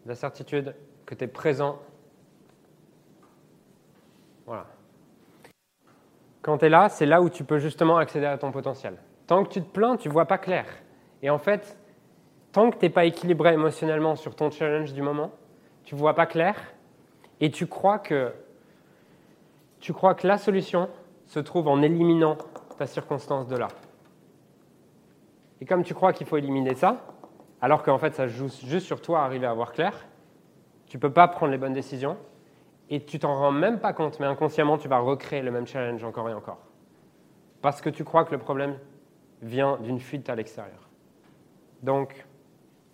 la 0.05 0.15
certitude 0.15 0.75
que 1.05 1.15
tu 1.15 1.23
es 1.23 1.27
présent. 1.29 1.79
Voilà. 4.45 4.65
Quand 6.41 6.57
tu 6.57 6.65
es 6.65 6.69
là, 6.69 6.89
c'est 6.89 7.05
là 7.05 7.21
où 7.21 7.29
tu 7.29 7.43
peux 7.43 7.59
justement 7.59 7.97
accéder 7.97 8.25
à 8.25 8.37
ton 8.37 8.51
potentiel. 8.51 8.97
Tant 9.27 9.43
que 9.43 9.49
tu 9.49 9.61
te 9.61 9.69
plains, 9.69 9.95
tu 9.95 10.09
vois 10.09 10.25
pas 10.25 10.37
clair. 10.37 10.65
Et 11.21 11.29
en 11.29 11.37
fait, 11.37 11.77
tant 12.51 12.69
que 12.69 12.77
tu 12.77 12.85
n'es 12.85 12.89
pas 12.89 13.05
équilibré 13.05 13.53
émotionnellement 13.53 14.15
sur 14.15 14.35
ton 14.35 14.51
challenge 14.51 14.93
du 14.93 15.01
moment, 15.01 15.31
tu 15.83 15.95
vois 15.95 16.15
pas 16.15 16.25
clair 16.25 16.55
et 17.39 17.51
tu 17.51 17.67
crois 17.67 17.99
que 17.99 18.31
tu 19.79 19.91
crois 19.91 20.15
que 20.15 20.25
la 20.27 20.37
solution 20.37 20.89
se 21.25 21.39
trouve 21.39 21.67
en 21.67 21.81
éliminant 21.81 22.37
ta 22.77 22.85
circonstance 22.85 23.47
de 23.47 23.57
là. 23.57 23.67
Et 25.59 25.65
comme 25.65 25.83
tu 25.83 25.93
crois 25.93 26.13
qu'il 26.13 26.27
faut 26.27 26.37
éliminer 26.37 26.75
ça, 26.75 27.05
alors 27.61 27.83
qu'en 27.83 27.97
fait 27.97 28.13
ça 28.13 28.27
joue 28.27 28.47
juste 28.47 28.85
sur 28.85 29.01
toi 29.01 29.23
arriver 29.23 29.45
à 29.45 29.53
voir 29.53 29.73
clair, 29.73 29.93
tu 30.87 30.99
peux 30.99 31.11
pas 31.11 31.27
prendre 31.27 31.51
les 31.51 31.57
bonnes 31.57 31.73
décisions 31.73 32.17
et 32.93 33.03
tu 33.03 33.17
t'en 33.17 33.33
rends 33.33 33.51
même 33.51 33.79
pas 33.79 33.91
compte, 33.91 34.19
mais 34.19 34.27
inconsciemment 34.27 34.77
tu 34.77 34.87
vas 34.87 34.99
recréer 34.99 35.41
le 35.41 35.49
même 35.49 35.65
challenge 35.65 36.03
encore 36.03 36.29
et 36.29 36.33
encore. 36.33 36.59
Parce 37.59 37.81
que 37.81 37.89
tu 37.89 38.03
crois 38.03 38.23
que 38.23 38.31
le 38.31 38.37
problème 38.37 38.77
vient 39.41 39.77
d'une 39.77 39.99
fuite 39.99 40.29
à 40.29 40.35
l'extérieur. 40.35 40.89
Donc, 41.81 42.23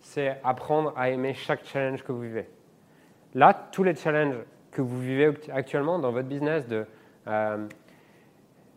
c'est 0.00 0.40
apprendre 0.42 0.94
à 0.96 1.10
aimer 1.10 1.34
chaque 1.34 1.66
challenge 1.66 2.02
que 2.02 2.12
vous 2.12 2.22
vivez. 2.22 2.48
Là, 3.34 3.52
tous 3.72 3.82
les 3.82 3.94
challenges 3.94 4.38
que 4.70 4.80
vous 4.80 4.98
vivez 4.98 5.34
actuellement 5.52 5.98
dans 5.98 6.12
votre 6.12 6.28
business 6.28 6.66
de 6.66 6.86
euh, 7.26 7.68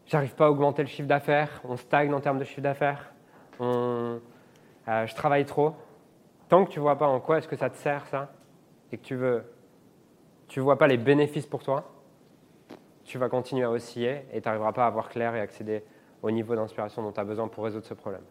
j'arrive 0.06 0.36
pas 0.36 0.48
à 0.48 0.50
augmenter 0.50 0.82
le 0.82 0.90
chiffre 0.90 1.08
d'affaires, 1.08 1.62
on 1.64 1.78
stagne 1.78 2.14
en 2.14 2.20
termes 2.20 2.40
de 2.40 2.44
chiffre 2.44 2.60
d'affaires, 2.60 3.14
euh, 3.62 4.20
je 4.86 5.16
travaille 5.16 5.46
trop. 5.46 5.74
Tant 6.50 6.66
que 6.66 6.72
tu 6.72 6.82
vois 6.82 6.98
pas 6.98 7.08
en 7.08 7.22
quoi 7.22 7.38
est-ce 7.38 7.48
que 7.48 7.56
ça 7.56 7.70
te 7.70 7.78
sert 7.78 8.06
ça, 8.08 8.34
et 8.92 8.98
que 8.98 9.04
tu 9.04 9.16
veux, 9.16 9.46
tu 10.54 10.60
vois 10.60 10.78
pas 10.78 10.86
les 10.86 10.98
bénéfices 10.98 11.48
pour 11.48 11.63
toi, 11.63 11.89
tu 13.06 13.18
vas 13.18 13.28
continuer 13.28 13.63
à 13.63 13.72
osciller 13.72 14.28
et 14.32 14.39
tu 14.39 14.48
n'arriveras 14.48 14.72
pas 14.72 14.86
à 14.86 14.89
voir 14.92 15.10
clair 15.10 15.34
et 15.34 15.39
accéder 15.39 15.84
au 16.22 16.30
niveau 16.30 16.56
d'inspiration 16.56 17.02
dont 17.02 17.12
tu 17.12 17.20
as 17.20 17.24
besoin 17.24 17.48
pour 17.48 17.63
résoudre 17.63 17.88
ce 17.88 17.96
problème. 17.96 18.22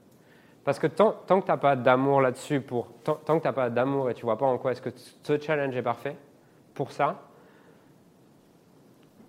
Parce 0.63 0.79
que 0.79 0.87
tant, 0.87 1.17
tant 1.27 1.41
que 1.41 1.47
tu 1.47 1.51
n'as 1.51 1.57
pas 1.57 1.75
d'amour 1.75 2.21
là-dessus, 2.21 2.61
pour, 2.61 2.87
tant, 3.03 3.17
que 3.17 3.41
tu 3.41 3.49
n'as 3.49 3.53
pas 3.53 3.71
d'amour 3.71 4.09
et 4.09 4.15
tu 4.15 4.23
vois 4.23 4.39
pas 4.39 4.47
en 4.47 4.57
quoi 4.57 4.71
est-ce 4.71 4.81
que 4.81 4.91
ce 4.95 5.37
challenge 5.37 5.75
est 5.75 5.83
parfait, 5.83 6.17
pour 6.75 6.93
ça, 6.93 7.23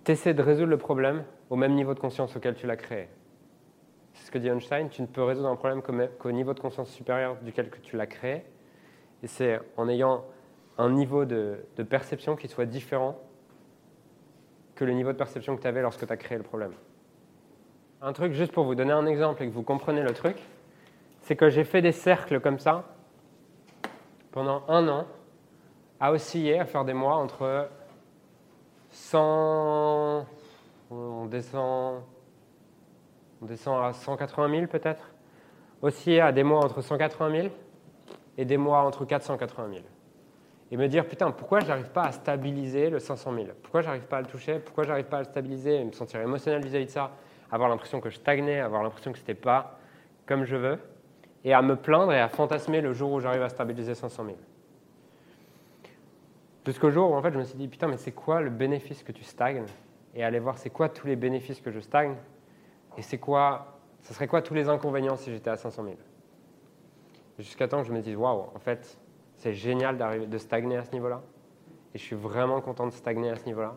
tu 0.04 0.12
essaies 0.12 0.32
de 0.32 0.42
résoudre 0.42 0.70
le 0.70 0.78
problème 0.78 1.24
au 1.50 1.56
même 1.56 1.74
niveau 1.74 1.94
de 1.94 1.98
conscience 1.98 2.36
auquel 2.36 2.54
tu 2.54 2.68
l'as 2.68 2.76
créé. 2.76 3.08
C'est 4.12 4.26
ce 4.26 4.30
que 4.30 4.38
dit 4.38 4.46
Einstein, 4.46 4.88
tu 4.88 5.02
ne 5.02 5.08
peux 5.08 5.24
résoudre 5.24 5.48
un 5.48 5.56
problème 5.56 5.82
qu'au 6.16 6.30
niveau 6.30 6.54
de 6.54 6.60
conscience 6.60 6.90
supérieur 6.90 7.38
duquel 7.42 7.70
tu 7.82 7.96
l'as 7.96 8.06
créé. 8.06 8.44
Et 9.24 9.26
c'est 9.26 9.58
en 9.76 9.88
ayant 9.88 10.24
un 10.78 10.90
niveau 10.90 11.24
de, 11.24 11.58
perception 11.88 12.36
qui 12.36 12.48
soit 12.48 12.66
différent 12.66 13.18
que 14.74 14.84
le 14.84 14.92
niveau 14.92 15.12
de 15.12 15.16
perception 15.16 15.56
que 15.56 15.62
tu 15.62 15.68
avais 15.68 15.82
lorsque 15.82 16.06
tu 16.06 16.12
as 16.12 16.16
créé 16.16 16.36
le 16.36 16.44
problème. 16.44 16.72
Un 18.02 18.12
truc, 18.12 18.32
juste 18.32 18.52
pour 18.52 18.64
vous 18.64 18.74
donner 18.74 18.92
un 18.92 19.06
exemple 19.06 19.42
et 19.42 19.46
que 19.46 19.52
vous 19.52 19.62
comprenez 19.62 20.02
le 20.02 20.12
truc, 20.12 20.36
c'est 21.20 21.36
que 21.36 21.48
j'ai 21.48 21.64
fait 21.64 21.80
des 21.80 21.92
cercles 21.92 22.40
comme 22.40 22.58
ça 22.58 22.84
pendant 24.32 24.64
un 24.68 24.88
an, 24.88 25.06
à 26.00 26.10
osciller, 26.10 26.58
à 26.58 26.64
faire 26.64 26.84
des 26.84 26.92
mois 26.92 27.14
entre 27.14 27.68
100, 28.90 30.26
on 30.90 31.26
descend, 31.26 32.02
on 33.40 33.46
descend 33.46 33.84
à 33.84 33.92
180 33.92 34.50
000 34.50 34.66
peut-être, 34.66 35.14
osciller 35.82 36.20
à 36.20 36.32
des 36.32 36.42
mois 36.42 36.64
entre 36.64 36.80
180 36.80 37.42
000 37.42 37.54
et 38.36 38.44
des 38.44 38.56
mois 38.56 38.82
entre 38.82 39.04
480 39.04 39.68
000. 39.70 39.84
Et 40.74 40.76
me 40.76 40.88
dire, 40.88 41.06
putain, 41.06 41.30
pourquoi 41.30 41.60
je 41.60 41.68
n'arrive 41.68 41.90
pas 41.90 42.02
à 42.02 42.10
stabiliser 42.10 42.90
le 42.90 42.98
500 42.98 43.32
000 43.32 43.46
Pourquoi 43.62 43.82
je 43.82 43.86
n'arrive 43.86 44.08
pas 44.08 44.16
à 44.16 44.20
le 44.22 44.26
toucher? 44.26 44.58
Pourquoi 44.58 44.82
je 44.82 44.88
n'arrive 44.88 45.04
pas 45.04 45.18
à 45.18 45.20
le 45.20 45.26
stabiliser 45.26 45.76
et 45.76 45.84
me 45.84 45.92
sentir 45.92 46.20
émotionnel 46.20 46.64
vis-à-vis 46.64 46.86
de 46.86 46.90
ça? 46.90 47.12
Avoir 47.52 47.68
l'impression 47.68 48.00
que 48.00 48.10
je 48.10 48.16
stagnais, 48.16 48.58
avoir 48.58 48.82
l'impression 48.82 49.12
que 49.12 49.18
ce 49.18 49.22
n'était 49.22 49.40
pas 49.40 49.78
comme 50.26 50.42
je 50.42 50.56
veux 50.56 50.80
et 51.44 51.54
à 51.54 51.62
me 51.62 51.76
plaindre 51.76 52.12
et 52.12 52.18
à 52.18 52.28
fantasmer 52.28 52.80
le 52.80 52.92
jour 52.92 53.12
où 53.12 53.20
j'arrive 53.20 53.42
à 53.42 53.50
stabiliser 53.50 53.94
500 53.94 54.24
000. 54.24 54.36
Jusqu'au 56.66 56.90
jour 56.90 57.12
où 57.12 57.14
en 57.14 57.22
fait 57.22 57.32
je 57.32 57.38
me 57.38 57.44
suis 57.44 57.56
dit 57.56 57.68
putain 57.68 57.86
mais 57.86 57.96
c'est 57.96 58.10
quoi 58.10 58.40
le 58.40 58.50
bénéfice 58.50 59.04
que 59.04 59.12
tu 59.12 59.22
stagnes? 59.22 59.66
Et 60.16 60.24
aller 60.24 60.40
voir 60.40 60.58
c'est 60.58 60.70
quoi 60.70 60.88
tous 60.88 61.06
les 61.06 61.14
bénéfices 61.14 61.60
que 61.60 61.70
je 61.70 61.78
stagne? 61.78 62.16
Et 62.98 63.02
c'est 63.02 63.18
quoi, 63.18 63.78
ça 64.02 64.12
serait 64.12 64.26
quoi 64.26 64.42
tous 64.42 64.54
les 64.54 64.68
inconvénients 64.68 65.14
si 65.14 65.30
j'étais 65.30 65.50
à 65.50 65.56
500 65.56 65.84
000. 65.84 65.94
Jusqu'à 67.38 67.68
temps 67.68 67.80
que 67.80 67.86
je 67.86 67.92
me 67.92 68.00
dise 68.00 68.16
waouh 68.16 68.48
en 68.52 68.58
fait 68.58 68.98
c'est 69.36 69.54
génial 69.54 69.98
de 70.28 70.38
stagner 70.38 70.76
à 70.76 70.84
ce 70.84 70.92
niveau-là 70.92 71.22
et 71.94 71.98
je 71.98 72.02
suis 72.02 72.16
vraiment 72.16 72.60
content 72.60 72.86
de 72.86 72.92
stagner 72.92 73.30
à 73.30 73.36
ce 73.36 73.44
niveau-là. 73.46 73.74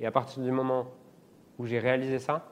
Et 0.00 0.06
à 0.06 0.10
partir 0.10 0.42
du 0.42 0.50
moment 0.50 0.86
où 1.58 1.66
j'ai 1.66 1.78
réalisé 1.78 2.18
ça, 2.18 2.46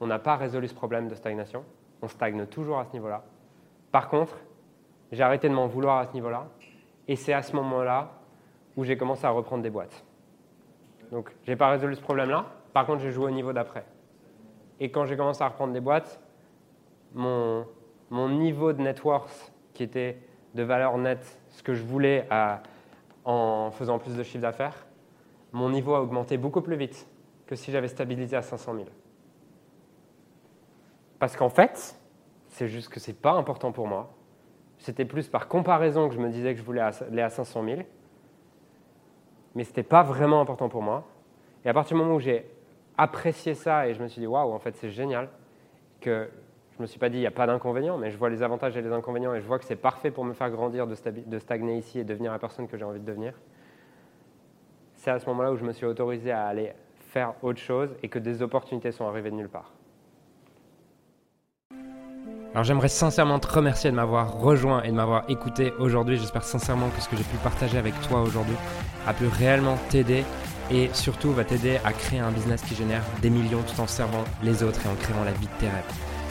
on 0.00 0.06
n'a 0.06 0.18
pas 0.18 0.36
résolu 0.36 0.68
ce 0.68 0.74
problème 0.74 1.08
de 1.08 1.14
stagnation, 1.14 1.64
on 2.02 2.08
stagne 2.08 2.44
toujours 2.46 2.78
à 2.78 2.84
ce 2.84 2.92
niveau-là 2.92 3.24
par 3.96 4.10
contre, 4.10 4.36
j'ai 5.10 5.22
arrêté 5.22 5.48
de 5.48 5.54
m'en 5.54 5.66
vouloir 5.68 5.96
à 5.96 6.04
ce 6.04 6.12
niveau-là. 6.12 6.48
Et 7.08 7.16
c'est 7.16 7.32
à 7.32 7.40
ce 7.40 7.56
moment-là 7.56 8.10
où 8.76 8.84
j'ai 8.84 8.98
commencé 8.98 9.24
à 9.24 9.30
reprendre 9.30 9.62
des 9.62 9.70
boîtes. 9.70 10.04
Donc, 11.10 11.34
je 11.44 11.50
n'ai 11.50 11.56
pas 11.56 11.70
résolu 11.70 11.94
ce 11.94 12.02
problème-là. 12.02 12.44
Par 12.74 12.84
contre, 12.84 13.00
j'ai 13.00 13.10
joué 13.10 13.24
au 13.24 13.30
niveau 13.30 13.54
d'après. 13.54 13.86
Et 14.80 14.90
quand 14.90 15.06
j'ai 15.06 15.16
commencé 15.16 15.42
à 15.42 15.48
reprendre 15.48 15.72
des 15.72 15.80
boîtes, 15.80 16.20
mon, 17.14 17.66
mon 18.10 18.28
niveau 18.28 18.74
de 18.74 18.82
net 18.82 19.02
worth, 19.02 19.50
qui 19.72 19.84
était 19.84 20.18
de 20.56 20.62
valeur 20.64 20.98
nette, 20.98 21.38
ce 21.50 21.62
que 21.62 21.74
je 21.74 21.84
voulais 21.84 22.26
en 23.24 23.70
faisant 23.70 23.98
plus 23.98 24.16
de 24.16 24.22
chiffre 24.24 24.42
d'affaires, 24.42 24.86
mon 25.52 25.70
niveau 25.70 25.94
a 25.94 26.00
augmenté 26.00 26.36
beaucoup 26.36 26.62
plus 26.62 26.76
vite 26.76 27.06
que 27.46 27.54
si 27.54 27.70
j'avais 27.70 27.88
stabilisé 27.88 28.36
à 28.36 28.42
500 28.42 28.74
000. 28.74 28.86
Parce 31.18 31.36
qu'en 31.36 31.48
fait, 31.48 31.96
c'est 32.48 32.68
juste 32.68 32.88
que 32.88 32.98
ce 32.98 33.10
n'est 33.10 33.16
pas 33.16 33.32
important 33.32 33.70
pour 33.70 33.86
moi. 33.86 34.12
C'était 34.78 35.04
plus 35.04 35.28
par 35.28 35.48
comparaison 35.48 36.08
que 36.08 36.14
je 36.14 36.20
me 36.20 36.28
disais 36.28 36.52
que 36.52 36.58
je 36.58 36.64
voulais 36.64 36.80
aller 36.80 37.22
à 37.22 37.30
500 37.30 37.64
000. 37.64 37.80
Mais 39.54 39.64
ce 39.64 39.70
n'était 39.70 39.82
pas 39.82 40.02
vraiment 40.02 40.40
important 40.40 40.68
pour 40.68 40.82
moi. 40.82 41.06
Et 41.64 41.68
à 41.68 41.74
partir 41.74 41.96
du 41.96 42.02
moment 42.02 42.16
où 42.16 42.20
j'ai 42.20 42.50
apprécié 42.98 43.54
ça 43.54 43.88
et 43.88 43.94
je 43.94 44.02
me 44.02 44.08
suis 44.08 44.20
dit, 44.20 44.26
waouh, 44.26 44.52
en 44.52 44.58
fait, 44.58 44.76
c'est 44.76 44.90
génial, 44.90 45.28
que 46.00 46.28
je 46.76 46.82
ne 46.82 46.82
me 46.82 46.88
suis 46.88 46.98
pas 46.98 47.08
dit, 47.08 47.16
il 47.16 47.20
n'y 47.20 47.26
a 47.26 47.30
pas 47.30 47.46
d'inconvénients, 47.46 47.96
mais 47.96 48.10
je 48.10 48.18
vois 48.18 48.28
les 48.28 48.42
avantages 48.42 48.76
et 48.76 48.82
les 48.82 48.92
inconvénients 48.92 49.32
et 49.34 49.40
je 49.40 49.46
vois 49.46 49.58
que 49.58 49.64
c'est 49.64 49.76
parfait 49.76 50.10
pour 50.10 50.26
me 50.26 50.34
faire 50.34 50.50
grandir, 50.50 50.86
de, 50.86 51.38
stagner 51.38 51.78
ici 51.78 51.98
et 51.98 52.04
devenir 52.04 52.32
la 52.32 52.38
personne 52.38 52.68
que 52.68 52.76
j'ai 52.76 52.84
envie 52.84 53.00
de 53.00 53.06
devenir. 53.06 53.32
C'est 54.94 55.10
à 55.10 55.18
ce 55.18 55.24
moment-là 55.26 55.52
où 55.52 55.56
je 55.56 55.64
me 55.64 55.72
suis 55.72 55.86
autorisé 55.86 56.32
à 56.32 56.44
aller 56.44 56.74
faire 56.98 57.32
autre 57.40 57.60
chose 57.60 57.96
et 58.02 58.10
que 58.10 58.18
des 58.18 58.42
opportunités 58.42 58.92
sont 58.92 59.06
arrivées 59.06 59.30
de 59.30 59.36
nulle 59.36 59.48
part. 59.48 59.72
Alors 62.52 62.64
j'aimerais 62.64 62.88
sincèrement 62.88 63.38
te 63.38 63.48
remercier 63.48 63.90
de 63.90 63.96
m'avoir 63.96 64.38
rejoint 64.38 64.82
et 64.82 64.88
de 64.88 64.94
m'avoir 64.94 65.24
écouté 65.30 65.72
aujourd'hui. 65.78 66.18
J'espère 66.18 66.44
sincèrement 66.44 66.90
que 66.90 67.00
ce 67.00 67.08
que 67.08 67.16
j'ai 67.16 67.24
pu 67.24 67.38
partager 67.38 67.78
avec 67.78 67.98
toi 68.02 68.20
aujourd'hui 68.20 68.56
a 69.06 69.14
pu 69.14 69.26
réellement 69.28 69.78
t'aider 69.88 70.24
et 70.70 70.90
surtout 70.92 71.32
va 71.32 71.44
t'aider 71.44 71.78
à 71.86 71.94
créer 71.94 72.20
un 72.20 72.32
business 72.32 72.60
qui 72.60 72.74
génère 72.74 73.02
des 73.22 73.30
millions 73.30 73.62
tout 73.62 73.80
en 73.80 73.86
servant 73.86 74.24
les 74.42 74.62
autres 74.62 74.84
et 74.84 74.88
en 74.90 74.94
créant 74.96 75.24
la 75.24 75.32
vie 75.32 75.46
de 75.46 75.60
tes 75.60 75.68
rêves. 75.68 76.15